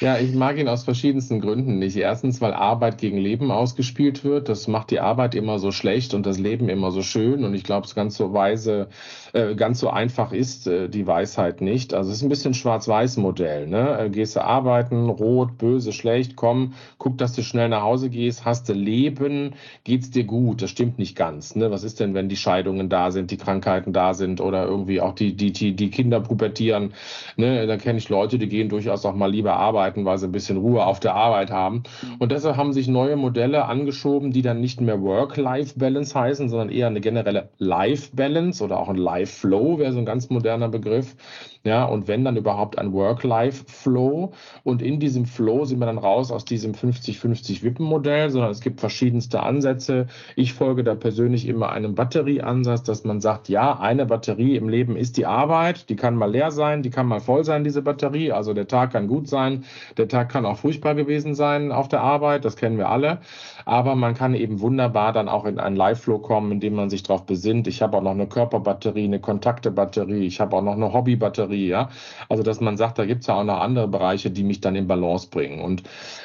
Ja, 0.00 0.16
ich 0.16 0.34
mag 0.34 0.56
ihn 0.56 0.66
aus 0.66 0.84
verschiedensten 0.84 1.42
Gründen 1.42 1.78
nicht. 1.78 1.94
Erstens, 1.94 2.40
weil 2.40 2.54
Arbeit 2.54 2.96
gegen 2.96 3.18
Leben 3.18 3.50
ausgespielt 3.50 4.24
wird. 4.24 4.48
Das 4.48 4.66
macht 4.66 4.90
die 4.90 4.98
Arbeit 4.98 5.34
immer 5.34 5.58
so 5.58 5.72
schlecht 5.72 6.14
und 6.14 6.24
das 6.24 6.38
Leben 6.38 6.70
immer 6.70 6.90
so 6.90 7.02
schön. 7.02 7.44
Und 7.44 7.52
ich 7.52 7.64
glaube, 7.64 7.86
es 7.86 7.94
ganz 7.94 8.16
so 8.16 8.32
weise, 8.32 8.88
äh, 9.34 9.54
ganz 9.54 9.78
so 9.78 9.90
einfach 9.90 10.32
ist 10.32 10.66
äh, 10.66 10.88
die 10.88 11.06
Weisheit 11.06 11.60
nicht. 11.60 11.92
Also 11.92 12.10
es 12.10 12.16
ist 12.16 12.22
ein 12.22 12.30
bisschen 12.30 12.54
Schwarz-Weiß-Modell. 12.54 13.66
Ne? 13.66 13.98
Äh, 13.98 14.08
gehst 14.08 14.36
du 14.36 14.40
arbeiten, 14.42 15.10
rot, 15.10 15.58
böse, 15.58 15.92
schlecht, 15.92 16.34
komm, 16.34 16.72
guck, 16.96 17.18
dass 17.18 17.34
du 17.34 17.42
schnell 17.42 17.68
nach 17.68 17.82
Hause 17.82 18.08
gehst, 18.08 18.46
hast 18.46 18.70
du 18.70 18.72
Leben, 18.72 19.54
geht's 19.84 20.10
dir 20.10 20.24
gut. 20.24 20.62
Das 20.62 20.70
stimmt 20.70 20.98
nicht 20.98 21.14
ganz. 21.14 21.56
Ne? 21.56 21.70
Was 21.70 21.84
ist 21.84 22.00
denn, 22.00 22.14
wenn 22.14 22.30
die 22.30 22.36
Scheidungen 22.36 22.88
da 22.88 23.10
sind, 23.10 23.30
die 23.30 23.36
Krankheiten 23.36 23.92
da 23.92 24.14
sind 24.14 24.40
oder 24.40 24.64
irgendwie 24.64 25.02
auch 25.02 25.14
die, 25.14 25.36
die, 25.36 25.52
die, 25.52 25.76
die 25.76 25.90
Kinder 25.90 26.20
pubertieren? 26.20 26.94
Ne? 27.36 27.66
Da 27.66 27.76
kenne 27.76 27.98
ich 27.98 28.08
Leute, 28.08 28.38
die 28.38 28.48
gehen 28.48 28.70
durchaus 28.70 29.04
auch 29.04 29.14
mal 29.14 29.30
lieber 29.30 29.56
arbeiten 29.56 29.89
sie 29.94 30.26
ein 30.26 30.32
bisschen 30.32 30.58
Ruhe 30.58 30.84
auf 30.84 31.00
der 31.00 31.14
Arbeit 31.14 31.50
haben. 31.50 31.82
Mhm. 32.02 32.16
Und 32.18 32.32
deshalb 32.32 32.56
haben 32.56 32.72
sich 32.72 32.88
neue 32.88 33.16
Modelle 33.16 33.64
angeschoben, 33.64 34.30
die 34.32 34.42
dann 34.42 34.60
nicht 34.60 34.80
mehr 34.80 35.00
Work-Life-Balance 35.00 36.18
heißen, 36.18 36.48
sondern 36.48 36.70
eher 36.70 36.86
eine 36.86 37.00
generelle 37.00 37.50
Life-Balance 37.58 38.62
oder 38.62 38.78
auch 38.78 38.88
ein 38.88 38.96
Life-Flow 38.96 39.78
wäre 39.78 39.92
so 39.92 39.98
ein 39.98 40.06
ganz 40.06 40.30
moderner 40.30 40.68
Begriff. 40.68 41.16
Ja, 41.62 41.84
und 41.84 42.08
wenn 42.08 42.24
dann 42.24 42.38
überhaupt 42.38 42.78
ein 42.78 42.94
Work-Life-Flow. 42.94 44.32
Und 44.64 44.80
in 44.80 44.98
diesem 44.98 45.26
Flow 45.26 45.66
sind 45.66 45.78
wir 45.78 45.84
dann 45.84 45.98
raus 45.98 46.32
aus 46.32 46.46
diesem 46.46 46.72
50-50-Wippen-Modell, 46.72 48.30
sondern 48.30 48.50
es 48.50 48.62
gibt 48.62 48.80
verschiedenste 48.80 49.42
Ansätze. 49.42 50.06
Ich 50.36 50.54
folge 50.54 50.84
da 50.84 50.94
persönlich 50.94 51.46
immer 51.46 51.70
einem 51.70 51.94
Batterieansatz, 51.94 52.84
dass 52.84 53.04
man 53.04 53.20
sagt, 53.20 53.50
ja, 53.50 53.78
eine 53.78 54.06
Batterie 54.06 54.56
im 54.56 54.70
Leben 54.70 54.96
ist 54.96 55.18
die 55.18 55.26
Arbeit. 55.26 55.90
Die 55.90 55.96
kann 55.96 56.16
mal 56.16 56.30
leer 56.30 56.50
sein, 56.50 56.82
die 56.82 56.88
kann 56.88 57.06
mal 57.06 57.20
voll 57.20 57.44
sein, 57.44 57.62
diese 57.62 57.82
Batterie. 57.82 58.32
Also 58.32 58.54
der 58.54 58.66
Tag 58.66 58.92
kann 58.92 59.06
gut 59.06 59.28
sein, 59.28 59.64
der 59.98 60.08
Tag 60.08 60.30
kann 60.30 60.46
auch 60.46 60.56
furchtbar 60.56 60.94
gewesen 60.94 61.34
sein 61.34 61.72
auf 61.72 61.88
der 61.88 62.00
Arbeit. 62.00 62.46
Das 62.46 62.56
kennen 62.56 62.78
wir 62.78 62.88
alle. 62.88 63.18
Aber 63.66 63.96
man 63.96 64.14
kann 64.14 64.34
eben 64.34 64.60
wunderbar 64.60 65.12
dann 65.12 65.28
auch 65.28 65.44
in 65.44 65.58
einen 65.58 65.76
Live-Flow 65.76 66.20
kommen, 66.20 66.52
indem 66.52 66.74
man 66.74 66.88
sich 66.88 67.02
darauf 67.02 67.26
besinnt. 67.26 67.66
Ich 67.66 67.82
habe 67.82 67.98
auch 67.98 68.02
noch 68.02 68.12
eine 68.12 68.26
Körperbatterie, 68.26 69.04
eine 69.04 69.20
Kontaktebatterie. 69.20 70.24
Ich 70.24 70.40
habe 70.40 70.56
auch 70.56 70.62
noch 70.62 70.72
eine 70.72 70.94
Hobbybatterie 70.94 71.49
Batterie, 71.50 71.68
ja. 71.68 71.90
Also 72.28 72.42
dass 72.42 72.60
man 72.60 72.76
sagt, 72.76 72.98
da 72.98 73.04
gibt 73.04 73.22
es 73.22 73.26
ja 73.26 73.34
auch 73.34 73.44
noch 73.44 73.60
andere 73.60 73.88
Bereiche, 73.88 74.30
die 74.30 74.44
mich 74.44 74.60
dann 74.60 74.76
in 74.76 74.86
Balance 74.86 75.28
bringen. 75.28 75.60
Und 75.60 75.82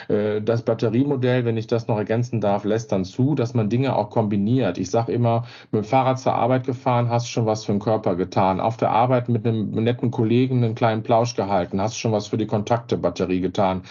äh, 0.07 0.41
das 0.41 0.61
Batteriemodell, 0.63 1.45
wenn 1.45 1.57
ich 1.57 1.67
das 1.67 1.87
noch 1.87 1.97
ergänzen 1.97 2.41
darf, 2.41 2.63
lässt 2.63 2.91
dann 2.91 3.05
zu, 3.05 3.35
dass 3.35 3.53
man 3.53 3.69
Dinge 3.69 3.95
auch 3.95 4.09
kombiniert. 4.09 4.77
Ich 4.77 4.89
sage 4.89 5.11
immer, 5.11 5.45
mit 5.71 5.83
dem 5.83 5.87
Fahrrad 5.87 6.19
zur 6.19 6.33
Arbeit 6.33 6.65
gefahren, 6.65 7.09
hast 7.09 7.29
schon 7.29 7.45
was 7.45 7.65
für 7.65 7.73
den 7.73 7.81
Körper 7.81 8.15
getan. 8.15 8.59
Auf 8.59 8.77
der 8.77 8.91
Arbeit 8.91 9.29
mit 9.29 9.45
einem 9.45 9.71
netten 9.71 10.11
Kollegen 10.11 10.63
einen 10.63 10.75
kleinen 10.75 11.03
Plausch 11.03 11.35
gehalten, 11.35 11.81
hast 11.81 11.97
schon 11.97 12.11
was 12.11 12.27
für 12.27 12.37
die 12.37 12.47
Kontaktebatterie 12.47 13.41
getan 13.41 13.83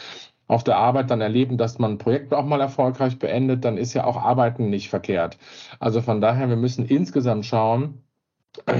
auf 0.46 0.62
der 0.62 0.76
Arbeit 0.76 1.10
dann 1.10 1.22
erleben, 1.22 1.56
dass 1.56 1.78
man 1.78 1.92
ein 1.92 1.98
Projekt 1.98 2.34
auch 2.34 2.44
mal 2.44 2.60
erfolgreich 2.60 3.18
beendet, 3.18 3.64
dann 3.64 3.78
ist 3.78 3.94
ja 3.94 4.04
auch 4.04 4.22
Arbeiten 4.22 4.68
nicht 4.68 4.90
verkehrt. 4.90 5.38
Also 5.80 6.02
von 6.02 6.20
daher, 6.20 6.50
wir 6.50 6.56
müssen 6.56 6.84
insgesamt 6.84 7.46
schauen, 7.46 8.04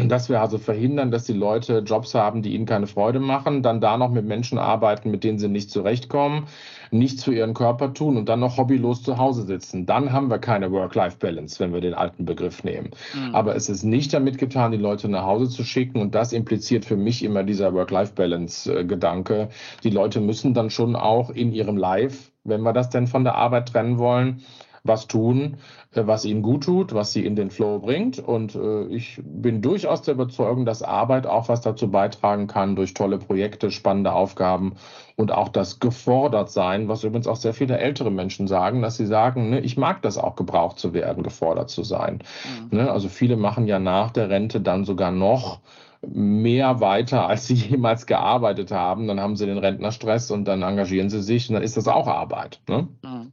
dass 0.06 0.28
wir 0.28 0.40
also 0.40 0.58
verhindern, 0.58 1.10
dass 1.10 1.24
die 1.24 1.32
Leute 1.32 1.78
Jobs 1.78 2.14
haben, 2.14 2.42
die 2.42 2.54
ihnen 2.54 2.66
keine 2.66 2.86
Freude 2.86 3.18
machen, 3.18 3.62
dann 3.62 3.80
da 3.80 3.96
noch 3.96 4.10
mit 4.10 4.24
Menschen 4.24 4.58
arbeiten, 4.58 5.10
mit 5.10 5.24
denen 5.24 5.38
sie 5.38 5.48
nicht 5.48 5.70
zurechtkommen, 5.70 6.46
nichts 6.92 7.24
für 7.24 7.34
ihren 7.34 7.54
Körper 7.54 7.92
tun 7.92 8.16
und 8.16 8.28
dann 8.28 8.38
noch 8.40 8.56
hobbylos 8.56 9.02
zu 9.02 9.18
Hause 9.18 9.42
sitzen. 9.42 9.84
Dann 9.84 10.12
haben 10.12 10.30
wir 10.30 10.38
keine 10.38 10.70
Work-Life-Balance, 10.70 11.58
wenn 11.58 11.72
wir 11.72 11.80
den 11.80 11.94
alten 11.94 12.24
Begriff 12.24 12.62
nehmen. 12.62 12.90
Mhm. 13.14 13.34
Aber 13.34 13.56
es 13.56 13.68
ist 13.68 13.82
nicht 13.82 14.14
damit 14.14 14.38
getan, 14.38 14.70
die 14.70 14.78
Leute 14.78 15.08
nach 15.08 15.24
Hause 15.24 15.48
zu 15.48 15.64
schicken 15.64 16.00
und 16.00 16.14
das 16.14 16.32
impliziert 16.32 16.84
für 16.84 16.96
mich 16.96 17.24
immer 17.24 17.42
dieser 17.42 17.74
Work-Life-Balance-Gedanke. 17.74 19.48
Die 19.82 19.90
Leute 19.90 20.20
müssen 20.20 20.54
dann 20.54 20.70
schon 20.70 20.94
auch 20.94 21.30
in 21.30 21.52
ihrem 21.52 21.76
Life, 21.76 22.30
wenn 22.44 22.62
wir 22.62 22.72
das 22.72 22.90
denn 22.90 23.08
von 23.08 23.24
der 23.24 23.34
Arbeit 23.34 23.70
trennen 23.70 23.98
wollen, 23.98 24.42
was 24.84 25.06
tun, 25.06 25.56
äh, 25.92 26.06
was 26.06 26.24
ihnen 26.24 26.42
gut 26.42 26.64
tut, 26.64 26.94
was 26.94 27.12
sie 27.12 27.24
in 27.24 27.36
den 27.36 27.50
Flow 27.50 27.78
bringt. 27.78 28.18
Und 28.18 28.54
äh, 28.54 28.84
ich 28.86 29.20
bin 29.24 29.62
durchaus 29.62 30.02
der 30.02 30.14
Überzeugung, 30.14 30.66
dass 30.66 30.82
Arbeit 30.82 31.26
auch 31.26 31.48
was 31.48 31.62
dazu 31.62 31.90
beitragen 31.90 32.46
kann 32.46 32.76
durch 32.76 32.94
tolle 32.94 33.18
Projekte, 33.18 33.70
spannende 33.70 34.12
Aufgaben 34.12 34.74
und 35.16 35.32
auch 35.32 35.48
das 35.48 35.80
gefordert 35.80 36.50
sein, 36.50 36.88
was 36.88 37.02
übrigens 37.02 37.26
auch 37.26 37.36
sehr 37.36 37.54
viele 37.54 37.78
ältere 37.78 38.10
Menschen 38.10 38.46
sagen, 38.46 38.82
dass 38.82 38.96
sie 38.96 39.06
sagen, 39.06 39.50
ne, 39.50 39.60
ich 39.60 39.76
mag 39.78 40.02
das 40.02 40.18
auch 40.18 40.36
gebraucht 40.36 40.78
zu 40.78 40.92
werden, 40.92 41.22
gefordert 41.22 41.70
zu 41.70 41.82
sein. 41.82 42.22
Mhm. 42.70 42.78
Ne, 42.78 42.90
also 42.90 43.08
viele 43.08 43.36
machen 43.36 43.66
ja 43.66 43.78
nach 43.78 44.10
der 44.10 44.28
Rente 44.28 44.60
dann 44.60 44.84
sogar 44.84 45.12
noch 45.12 45.60
mehr 46.06 46.80
weiter, 46.80 47.26
als 47.26 47.46
sie 47.46 47.54
jemals 47.70 48.04
gearbeitet 48.04 48.70
haben. 48.70 49.08
Dann 49.08 49.20
haben 49.20 49.36
sie 49.36 49.46
den 49.46 49.58
Rentnerstress 49.58 50.30
und 50.30 50.44
dann 50.44 50.60
engagieren 50.60 51.08
sie 51.08 51.22
sich 51.22 51.48
und 51.48 51.54
dann 51.54 51.62
ist 51.62 51.78
das 51.78 51.88
auch 51.88 52.06
Arbeit. 52.06 52.60
Ne? 52.68 52.88
Mhm. 53.02 53.32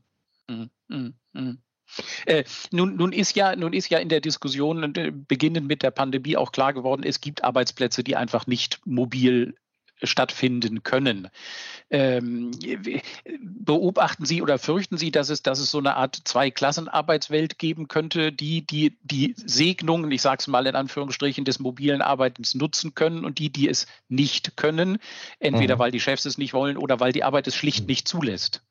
Mhm. 0.87 1.13
Mhm. 1.33 1.41
Mhm. 1.97 2.03
Äh, 2.25 2.43
nun, 2.71 2.95
nun, 2.95 3.11
ist 3.11 3.35
ja, 3.35 3.55
nun 3.55 3.73
ist 3.73 3.89
ja 3.89 3.99
in 3.99 4.09
der 4.09 4.21
Diskussion 4.21 4.95
äh, 4.95 5.11
beginnend 5.11 5.67
mit 5.67 5.83
der 5.83 5.91
Pandemie 5.91 6.37
auch 6.37 6.51
klar 6.51 6.73
geworden, 6.73 7.03
es 7.03 7.21
gibt 7.21 7.43
Arbeitsplätze, 7.43 8.03
die 8.03 8.15
einfach 8.15 8.47
nicht 8.47 8.79
mobil 8.85 9.55
stattfinden 10.03 10.81
können. 10.81 11.27
Ähm, 11.91 12.49
beobachten 13.39 14.25
Sie 14.25 14.41
oder 14.41 14.57
fürchten 14.57 14.97
Sie, 14.97 15.11
dass 15.11 15.29
es, 15.29 15.43
dass 15.43 15.59
es 15.59 15.69
so 15.69 15.77
eine 15.77 15.95
Art 15.95 16.19
Zweiklassenarbeitswelt 16.23 17.59
geben 17.59 17.87
könnte, 17.87 18.31
die 18.31 18.65
die, 18.65 18.97
die 19.03 19.35
Segnungen, 19.37 20.11
ich 20.11 20.23
sage 20.23 20.37
es 20.39 20.47
mal 20.47 20.65
in 20.65 20.75
Anführungsstrichen, 20.75 21.45
des 21.45 21.59
mobilen 21.59 22.01
Arbeitens 22.01 22.55
nutzen 22.55 22.95
können 22.95 23.25
und 23.25 23.37
die, 23.37 23.51
die 23.51 23.69
es 23.69 23.85
nicht 24.07 24.57
können, 24.57 24.97
entweder 25.39 25.75
mhm. 25.75 25.79
weil 25.79 25.91
die 25.91 25.99
Chefs 25.99 26.25
es 26.25 26.39
nicht 26.39 26.53
wollen 26.53 26.77
oder 26.77 26.99
weil 26.99 27.11
die 27.11 27.23
Arbeit 27.23 27.45
es 27.45 27.55
schlicht 27.55 27.87
nicht 27.87 28.07
zulässt? 28.07 28.63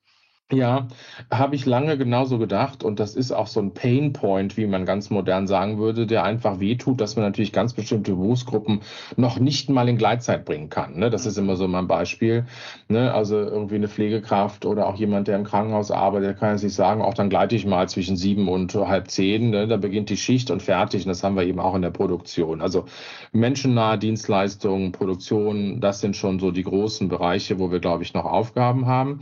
Ja, 0.52 0.88
habe 1.30 1.54
ich 1.54 1.64
lange 1.64 1.96
genauso 1.96 2.38
gedacht 2.38 2.82
und 2.82 2.98
das 2.98 3.14
ist 3.14 3.30
auch 3.30 3.46
so 3.46 3.60
ein 3.60 3.72
Pain 3.72 4.12
Point, 4.12 4.56
wie 4.56 4.66
man 4.66 4.84
ganz 4.84 5.08
modern 5.08 5.46
sagen 5.46 5.78
würde, 5.78 6.08
der 6.08 6.24
einfach 6.24 6.58
wehtut, 6.58 7.00
dass 7.00 7.14
man 7.14 7.24
natürlich 7.24 7.52
ganz 7.52 7.72
bestimmte 7.72 8.16
Berufsgruppen 8.16 8.80
noch 9.16 9.38
nicht 9.38 9.70
mal 9.70 9.88
in 9.88 9.96
Gleitzeit 9.96 10.44
bringen 10.44 10.68
kann. 10.68 10.98
Ne? 10.98 11.08
Das 11.08 11.24
ist 11.24 11.38
immer 11.38 11.54
so 11.54 11.68
mein 11.68 11.86
Beispiel. 11.86 12.46
Ne? 12.88 13.14
Also 13.14 13.36
irgendwie 13.36 13.76
eine 13.76 13.86
Pflegekraft 13.86 14.66
oder 14.66 14.88
auch 14.88 14.96
jemand, 14.96 15.28
der 15.28 15.36
im 15.36 15.44
Krankenhaus 15.44 15.92
arbeitet, 15.92 16.26
der 16.26 16.34
kann 16.34 16.48
ja 16.48 16.58
sich 16.58 16.74
sagen, 16.74 17.00
auch 17.00 17.14
dann 17.14 17.30
gleite 17.30 17.54
ich 17.54 17.64
mal 17.64 17.88
zwischen 17.88 18.16
sieben 18.16 18.48
und 18.48 18.74
halb 18.74 19.08
zehn. 19.08 19.50
Ne? 19.50 19.68
Da 19.68 19.76
beginnt 19.76 20.10
die 20.10 20.16
Schicht 20.16 20.50
und 20.50 20.62
fertig. 20.62 21.04
Und 21.04 21.10
das 21.10 21.22
haben 21.22 21.36
wir 21.36 21.44
eben 21.44 21.60
auch 21.60 21.76
in 21.76 21.82
der 21.82 21.90
Produktion. 21.90 22.60
Also 22.60 22.86
menschennahe 23.30 23.98
Dienstleistungen, 23.98 24.90
Produktion, 24.90 25.80
das 25.80 26.00
sind 26.00 26.16
schon 26.16 26.40
so 26.40 26.50
die 26.50 26.64
großen 26.64 27.08
Bereiche, 27.08 27.60
wo 27.60 27.70
wir, 27.70 27.78
glaube 27.78 28.02
ich, 28.02 28.14
noch 28.14 28.24
Aufgaben 28.24 28.86
haben. 28.86 29.20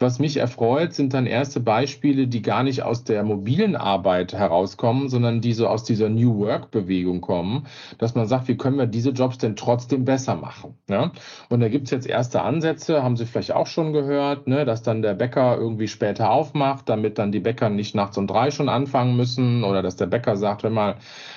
Was 0.00 0.18
mich 0.18 0.36
erfreut, 0.36 0.63
betreut, 0.64 0.94
sind 0.94 1.12
dann 1.12 1.26
erste 1.26 1.60
Beispiele, 1.60 2.26
die 2.26 2.40
gar 2.40 2.62
nicht 2.62 2.82
aus 2.82 3.04
der 3.04 3.22
mobilen 3.22 3.76
Arbeit 3.76 4.32
herauskommen, 4.32 5.08
sondern 5.10 5.40
die 5.42 5.52
so 5.52 5.68
aus 5.68 5.84
dieser 5.84 6.08
New 6.08 6.38
Work-Bewegung 6.38 7.20
kommen, 7.20 7.66
dass 7.98 8.14
man 8.14 8.26
sagt, 8.26 8.48
wie 8.48 8.56
können 8.56 8.78
wir 8.78 8.86
diese 8.86 9.10
Jobs 9.10 9.36
denn 9.38 9.56
trotzdem 9.56 10.04
besser 10.04 10.36
machen? 10.36 10.74
Ja? 10.88 11.12
Und 11.50 11.60
da 11.60 11.68
gibt 11.68 11.84
es 11.84 11.90
jetzt 11.90 12.06
erste 12.06 12.42
Ansätze, 12.42 13.02
haben 13.02 13.16
Sie 13.16 13.26
vielleicht 13.26 13.52
auch 13.52 13.66
schon 13.66 13.92
gehört, 13.92 14.46
ne, 14.46 14.64
dass 14.64 14.82
dann 14.82 15.02
der 15.02 15.14
Bäcker 15.14 15.56
irgendwie 15.58 15.88
später 15.88 16.30
aufmacht, 16.30 16.88
damit 16.88 17.18
dann 17.18 17.30
die 17.30 17.40
Bäcker 17.40 17.68
nicht 17.68 17.94
nachts 17.94 18.16
um 18.16 18.26
drei 18.26 18.50
schon 18.50 18.70
anfangen 18.70 19.16
müssen 19.16 19.64
oder 19.64 19.82
dass 19.82 19.96
der 19.96 20.06
Bäcker 20.06 20.36
sagt, 20.36 20.62
wenn 20.64 20.72
mal 20.72 20.96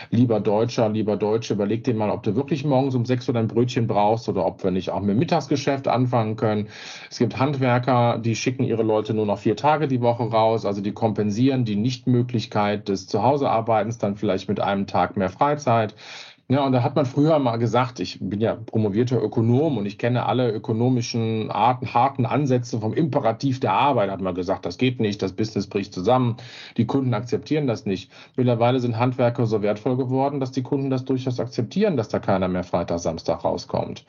lieber 0.10 0.40
Deutscher, 0.40 0.88
lieber 0.88 1.18
Deutsche, 1.18 1.54
überleg 1.54 1.84
dir 1.84 1.94
mal, 1.94 2.12
ob 2.12 2.24
du 2.24 2.36
wirklich 2.36 2.64
morgens 2.64 2.96
um 2.96 3.06
sechs 3.06 3.28
Uhr 3.28 3.34
dein 3.34 3.48
Brötchen 3.48 3.88
brauchst 3.88 4.30
oder 4.30 4.46
ob 4.46 4.64
wir 4.64 4.72
nicht 4.72 4.90
auch 4.90 5.02
mit 5.02 5.10
dem 5.10 5.20
Mittagsgeschäft 5.20 5.90
anfangen 5.90 6.38
können. 6.38 6.70
Es 7.10 7.20
gibt 7.20 7.38
Handwerker, 7.38 8.20
die 8.20 8.36
schicken 8.36 8.64
ihre 8.64 8.84
Leute 8.84 9.17
nur 9.18 9.26
noch 9.26 9.40
vier 9.40 9.58
Tage 9.58 9.90
die 9.90 10.02
Woche 10.02 10.24
raus. 10.24 10.66
Also 10.66 10.82
die 10.82 10.94
kompensieren 10.94 11.66
die 11.66 11.76
Nichtmöglichkeit 11.76 12.88
des 12.88 13.08
Zuhausearbeitens 13.08 13.98
dann 13.98 14.16
vielleicht 14.16 14.48
mit 14.48 14.62
einem 14.62 14.88
Tag 14.88 15.18
mehr 15.18 15.30
Freizeit. 15.30 15.96
Ja, 16.50 16.66
und 16.66 16.72
da 16.72 16.82
hat 16.82 16.96
man 16.96 17.06
früher 17.06 17.40
mal 17.40 17.58
gesagt, 17.58 18.00
ich 18.00 18.20
bin 18.22 18.40
ja 18.40 18.56
promovierter 18.56 19.22
Ökonom 19.22 19.78
und 19.78 19.86
ich 19.86 19.98
kenne 19.98 20.26
alle 20.26 20.50
ökonomischen 20.50 21.52
Arten, 21.52 21.94
harten 21.94 22.26
Ansätze 22.26 22.80
vom 22.80 22.94
Imperativ 22.94 23.60
der 23.60 23.74
Arbeit, 23.74 24.10
hat 24.10 24.22
man 24.22 24.34
gesagt, 24.34 24.66
das 24.66 24.78
geht 24.78 25.02
nicht, 25.02 25.22
das 25.22 25.34
Business 25.34 25.68
bricht 25.68 25.94
zusammen, 25.94 26.38
die 26.78 26.86
Kunden 26.86 27.14
akzeptieren 27.14 27.68
das 27.68 27.86
nicht. 27.86 28.10
Mittlerweile 28.38 28.80
sind 28.80 28.98
Handwerker 28.98 29.46
so 29.46 29.62
wertvoll 29.62 29.98
geworden, 29.98 30.40
dass 30.40 30.52
die 30.52 30.64
Kunden 30.64 30.90
das 30.90 31.04
durchaus 31.04 31.38
akzeptieren, 31.42 31.98
dass 31.98 32.08
da 32.08 32.20
keiner 32.20 32.48
mehr 32.48 32.64
Freitag, 32.64 33.00
Samstag 33.00 33.44
rauskommt. 33.44 34.06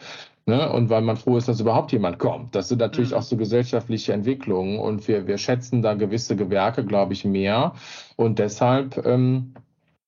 Ne? 0.46 0.70
Und 0.72 0.90
weil 0.90 1.02
man 1.02 1.16
froh 1.16 1.38
ist, 1.38 1.48
dass 1.48 1.58
überhaupt 1.58 1.90
jemand 1.90 2.20
kommt. 2.20 2.54
Das 2.54 2.68
sind 2.68 2.78
natürlich 2.78 3.10
mhm. 3.10 3.16
auch 3.16 3.22
so 3.22 3.36
gesellschaftliche 3.36 4.12
Entwicklungen 4.12 4.78
und 4.78 5.08
wir, 5.08 5.26
wir 5.26 5.38
schätzen 5.38 5.82
da 5.82 5.94
gewisse 5.94 6.36
Gewerke, 6.36 6.84
glaube 6.84 7.14
ich, 7.14 7.24
mehr. 7.24 7.72
Und 8.14 8.38
deshalb 8.38 9.04
ähm, 9.04 9.54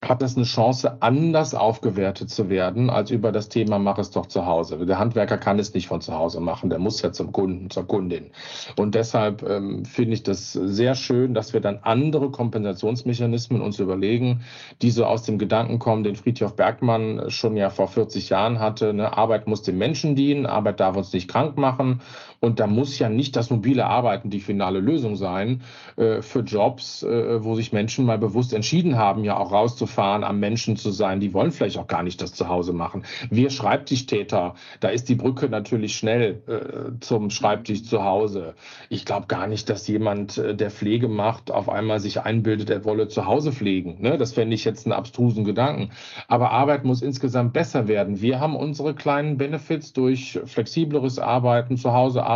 hat 0.03 0.23
es 0.23 0.35
eine 0.35 0.47
Chance, 0.47 0.97
anders 1.01 1.55
aufgewertet 1.55 2.31
zu 2.31 2.49
werden, 2.49 2.89
als 2.89 3.11
über 3.11 3.33
das 3.33 3.51
Thema 3.51 3.79
mach 3.79 3.99
es 3.99 4.11
doch 4.11 4.27
zu 4.27 4.47
Hause. 4.47 4.79
Der 4.87 4.99
Handwerker 4.99 5.37
kann 5.37 5.59
es 5.59 5.75
nicht 5.75 5.89
von 5.89 6.01
zu 6.01 6.15
Hause 6.15 6.41
machen, 6.41 6.71
der 6.71 6.79
muss 6.79 7.03
ja 7.03 7.13
zum 7.13 7.33
Kunden, 7.33 7.69
zur 7.69 7.87
Kundin. 7.87 8.31
Und 8.79 8.95
deshalb 8.95 9.43
ähm, 9.43 9.85
finde 9.85 10.15
ich 10.15 10.23
das 10.23 10.53
sehr 10.53 10.95
schön, 10.95 11.35
dass 11.35 11.53
wir 11.53 11.61
dann 11.61 11.81
andere 11.83 12.31
Kompensationsmechanismen 12.31 13.61
uns 13.61 13.79
überlegen, 13.79 14.41
die 14.81 14.91
so 14.91 15.05
aus 15.05 15.25
dem 15.25 15.39
Gedanken 15.39 15.79
kommen, 15.79 16.03
den 16.03 16.17
Friedhof 16.17 16.57
Bergmann 16.57 17.29
schon 17.29 17.57
ja 17.57 17.69
vor 17.69 17.89
40 17.89 18.31
Jahren 18.31 18.59
hatte. 18.59 18.95
Ne? 18.95 19.17
Arbeit 19.17 19.47
muss 19.47 19.63
dem 19.63 19.77
Menschen 19.77 20.17
dienen, 20.17 20.47
Arbeit 20.47 20.81
darf 20.81 20.97
uns 20.97 21.13
nicht 21.13 21.29
krank 21.29 21.59
machen 21.59 22.01
Und 22.41 22.59
da 22.59 22.67
muss 22.67 22.99
ja 22.99 23.11
nicht 23.11 23.37
das 23.37 23.51
mobile 23.51 23.85
Arbeiten 23.85 24.31
die 24.31 24.41
finale 24.41 24.81
Lösung 24.81 25.17
sein 25.17 25.61
äh, 25.97 26.23
für 26.23 26.41
Jobs, 26.41 27.03
äh, 27.03 27.45
wo 27.45 27.55
sich 27.55 27.73
Menschen 27.73 28.07
mal 28.07 28.17
bewusst 28.17 28.55
entschieden 28.55 28.97
haben, 28.97 29.25
ja 29.25 29.37
auch 29.37 29.53
rauszufahren, 29.53 30.25
am 30.25 30.41
Menschen 30.41 30.77
zu 30.77 30.91
sein. 30.91 31.21
Die 31.21 31.35
wollen 31.35 31.53
vielleicht 31.53 31.77
auch 31.77 31.87
gar 31.87 32.03
nicht 32.03 32.23
das 32.23 32.33
zu 32.33 32.49
Hause 32.49 32.73
machen. 32.73 33.05
Wir 33.29 33.51
Schreibtischtäter, 33.51 34.55
da 34.81 34.89
ist 34.89 35.11
die 35.11 35.17
Brücke 35.17 35.51
natürlich 35.51 35.97
schnell 35.97 36.43
äh, 36.47 36.99
zum 37.01 37.29
Schreibtisch 37.29 37.85
zu 37.85 38.05
Hause. 38.05 38.55
Ich 38.89 39.05
glaube 39.05 39.27
gar 39.27 39.47
nicht, 39.47 39.69
dass 39.69 39.87
jemand, 39.87 40.39
äh, 40.39 40.55
der 40.55 40.71
Pflege 40.71 41.09
macht, 41.09 41.51
auf 41.51 41.69
einmal 41.69 42.01
sich 42.01 42.23
einbildet, 42.23 42.71
er 42.71 42.87
wolle 42.87 43.09
zu 43.09 43.27
Hause 43.27 43.53
pflegen. 43.53 44.01
Ne? 44.01 44.17
Das 44.17 44.33
fände 44.33 44.55
ich 44.55 44.65
jetzt 44.65 44.87
einen 44.87 44.95
abstrusen 44.95 45.45
Gedanken. 45.45 45.91
Aber 46.27 46.53
Arbeit 46.53 46.85
muss 46.85 47.03
insgesamt 47.03 47.53
besser 47.53 47.87
werden. 47.87 48.23
Wir 48.23 48.41
haben 48.41 48.57
unsere 48.57 48.95
kleinen 48.95 49.37
Benefits 49.37 49.93
durch 49.93 50.41
flexibleres 50.47 51.19
Arbeiten, 51.19 51.77
zu 51.77 51.93
Hause 51.93 52.30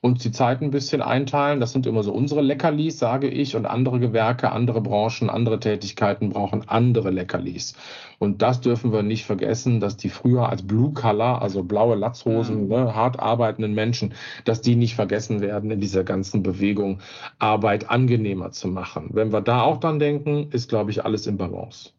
und 0.00 0.24
die 0.24 0.30
Zeit 0.30 0.62
ein 0.62 0.70
bisschen 0.70 1.02
einteilen. 1.02 1.60
Das 1.60 1.72
sind 1.72 1.86
immer 1.86 2.02
so 2.02 2.12
unsere 2.12 2.40
Leckerlis, 2.40 2.98
sage 2.98 3.28
ich. 3.28 3.56
Und 3.56 3.66
andere 3.66 3.98
Gewerke, 3.98 4.52
andere 4.52 4.80
Branchen, 4.80 5.30
andere 5.30 5.58
Tätigkeiten 5.60 6.30
brauchen 6.30 6.68
andere 6.68 7.10
Leckerlis. 7.10 7.74
Und 8.18 8.40
das 8.40 8.60
dürfen 8.60 8.92
wir 8.92 9.02
nicht 9.02 9.24
vergessen, 9.24 9.80
dass 9.80 9.96
die 9.96 10.08
früher 10.08 10.48
als 10.48 10.62
Blue 10.62 10.92
Color, 10.92 11.42
also 11.42 11.64
blaue 11.64 11.96
Latzhosen, 11.96 12.64
mhm. 12.64 12.68
ne, 12.68 12.94
hart 12.94 13.18
arbeitenden 13.18 13.74
Menschen, 13.74 14.14
dass 14.44 14.60
die 14.60 14.76
nicht 14.76 14.94
vergessen 14.94 15.40
werden 15.40 15.70
in 15.70 15.80
dieser 15.80 16.04
ganzen 16.04 16.42
Bewegung, 16.42 17.00
Arbeit 17.40 17.90
angenehmer 17.90 18.52
zu 18.52 18.68
machen. 18.68 19.10
Wenn 19.12 19.32
wir 19.32 19.40
da 19.40 19.62
auch 19.62 19.80
dran 19.80 19.98
denken, 19.98 20.48
ist, 20.52 20.68
glaube 20.68 20.92
ich, 20.92 21.04
alles 21.04 21.26
im 21.26 21.36
Balance. 21.36 21.90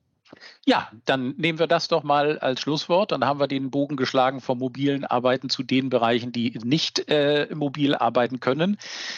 Ja, 0.66 0.90
dann 1.06 1.36
nehmen 1.36 1.60
wir 1.60 1.68
das 1.68 1.90
doch 1.90 2.04
mal 2.04 2.40
als 2.40 2.62
Schlusswort. 2.62 3.12
Dann 3.12 3.26
haben 3.26 3.40
wir 3.40 3.48
den 3.48 3.70
Bogen 3.70 3.98
geschlagen 3.98 4.40
vom 4.40 4.60
mobilen 4.60 5.04
Arbeiten 5.04 5.50
zu 5.50 5.62
den 5.62 5.90
Bereichen, 5.90 6.32
die 6.32 6.58
nicht 6.64 7.10
äh, 7.10 7.54
mobil 7.54 7.96
arbeiten 7.96 8.40
können. 8.40 8.78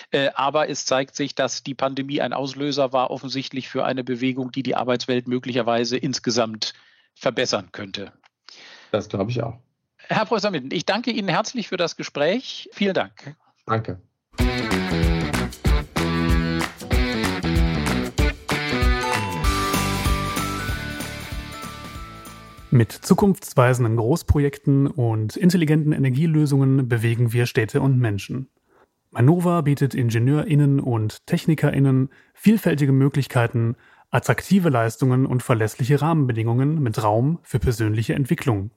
Äh, 0.09 0.31
aber 0.33 0.69
es 0.69 0.85
zeigt 0.85 1.15
sich, 1.15 1.35
dass 1.35 1.61
die 1.61 1.75
Pandemie 1.75 2.19
ein 2.19 2.33
Auslöser 2.33 2.93
war, 2.93 3.11
offensichtlich 3.11 3.69
für 3.69 3.85
eine 3.85 4.03
Bewegung, 4.03 4.51
die 4.51 4.63
die 4.63 4.75
Arbeitswelt 4.75 5.27
möglicherweise 5.27 5.97
insgesamt 5.97 6.73
verbessern 7.13 7.69
könnte. 7.71 8.11
Das 8.91 9.07
glaube 9.07 9.29
ich 9.29 9.43
auch. 9.43 9.59
Herr 9.97 10.25
Professor 10.25 10.51
Mitten, 10.51 10.71
ich 10.71 10.85
danke 10.85 11.11
Ihnen 11.11 11.27
herzlich 11.27 11.67
für 11.67 11.77
das 11.77 11.95
Gespräch. 11.95 12.69
Vielen 12.73 12.93
Dank. 12.93 13.35
Danke. 13.65 13.99
Mit 22.75 22.91
zukunftsweisenden 22.91 23.95
Großprojekten 23.95 24.87
und 24.87 25.37
intelligenten 25.37 25.93
Energielösungen 25.93 26.89
bewegen 26.89 27.31
wir 27.31 27.45
Städte 27.45 27.79
und 27.79 27.97
Menschen. 27.97 28.49
Manova 29.11 29.61
bietet 29.61 29.95
IngenieurInnen 29.95 30.81
und 30.81 31.25
TechnikerInnen 31.25 32.09
vielfältige 32.33 32.91
Möglichkeiten, 32.91 33.77
attraktive 34.11 34.67
Leistungen 34.67 35.25
und 35.25 35.41
verlässliche 35.41 36.01
Rahmenbedingungen 36.01 36.83
mit 36.83 37.01
Raum 37.01 37.39
für 37.43 37.59
persönliche 37.59 38.13
Entwicklung. 38.13 38.71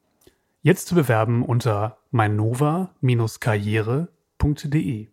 Jetzt 0.62 0.86
zu 0.86 0.94
bewerben 0.94 1.44
unter 1.44 1.98
meinova-karriere.de 2.12 5.08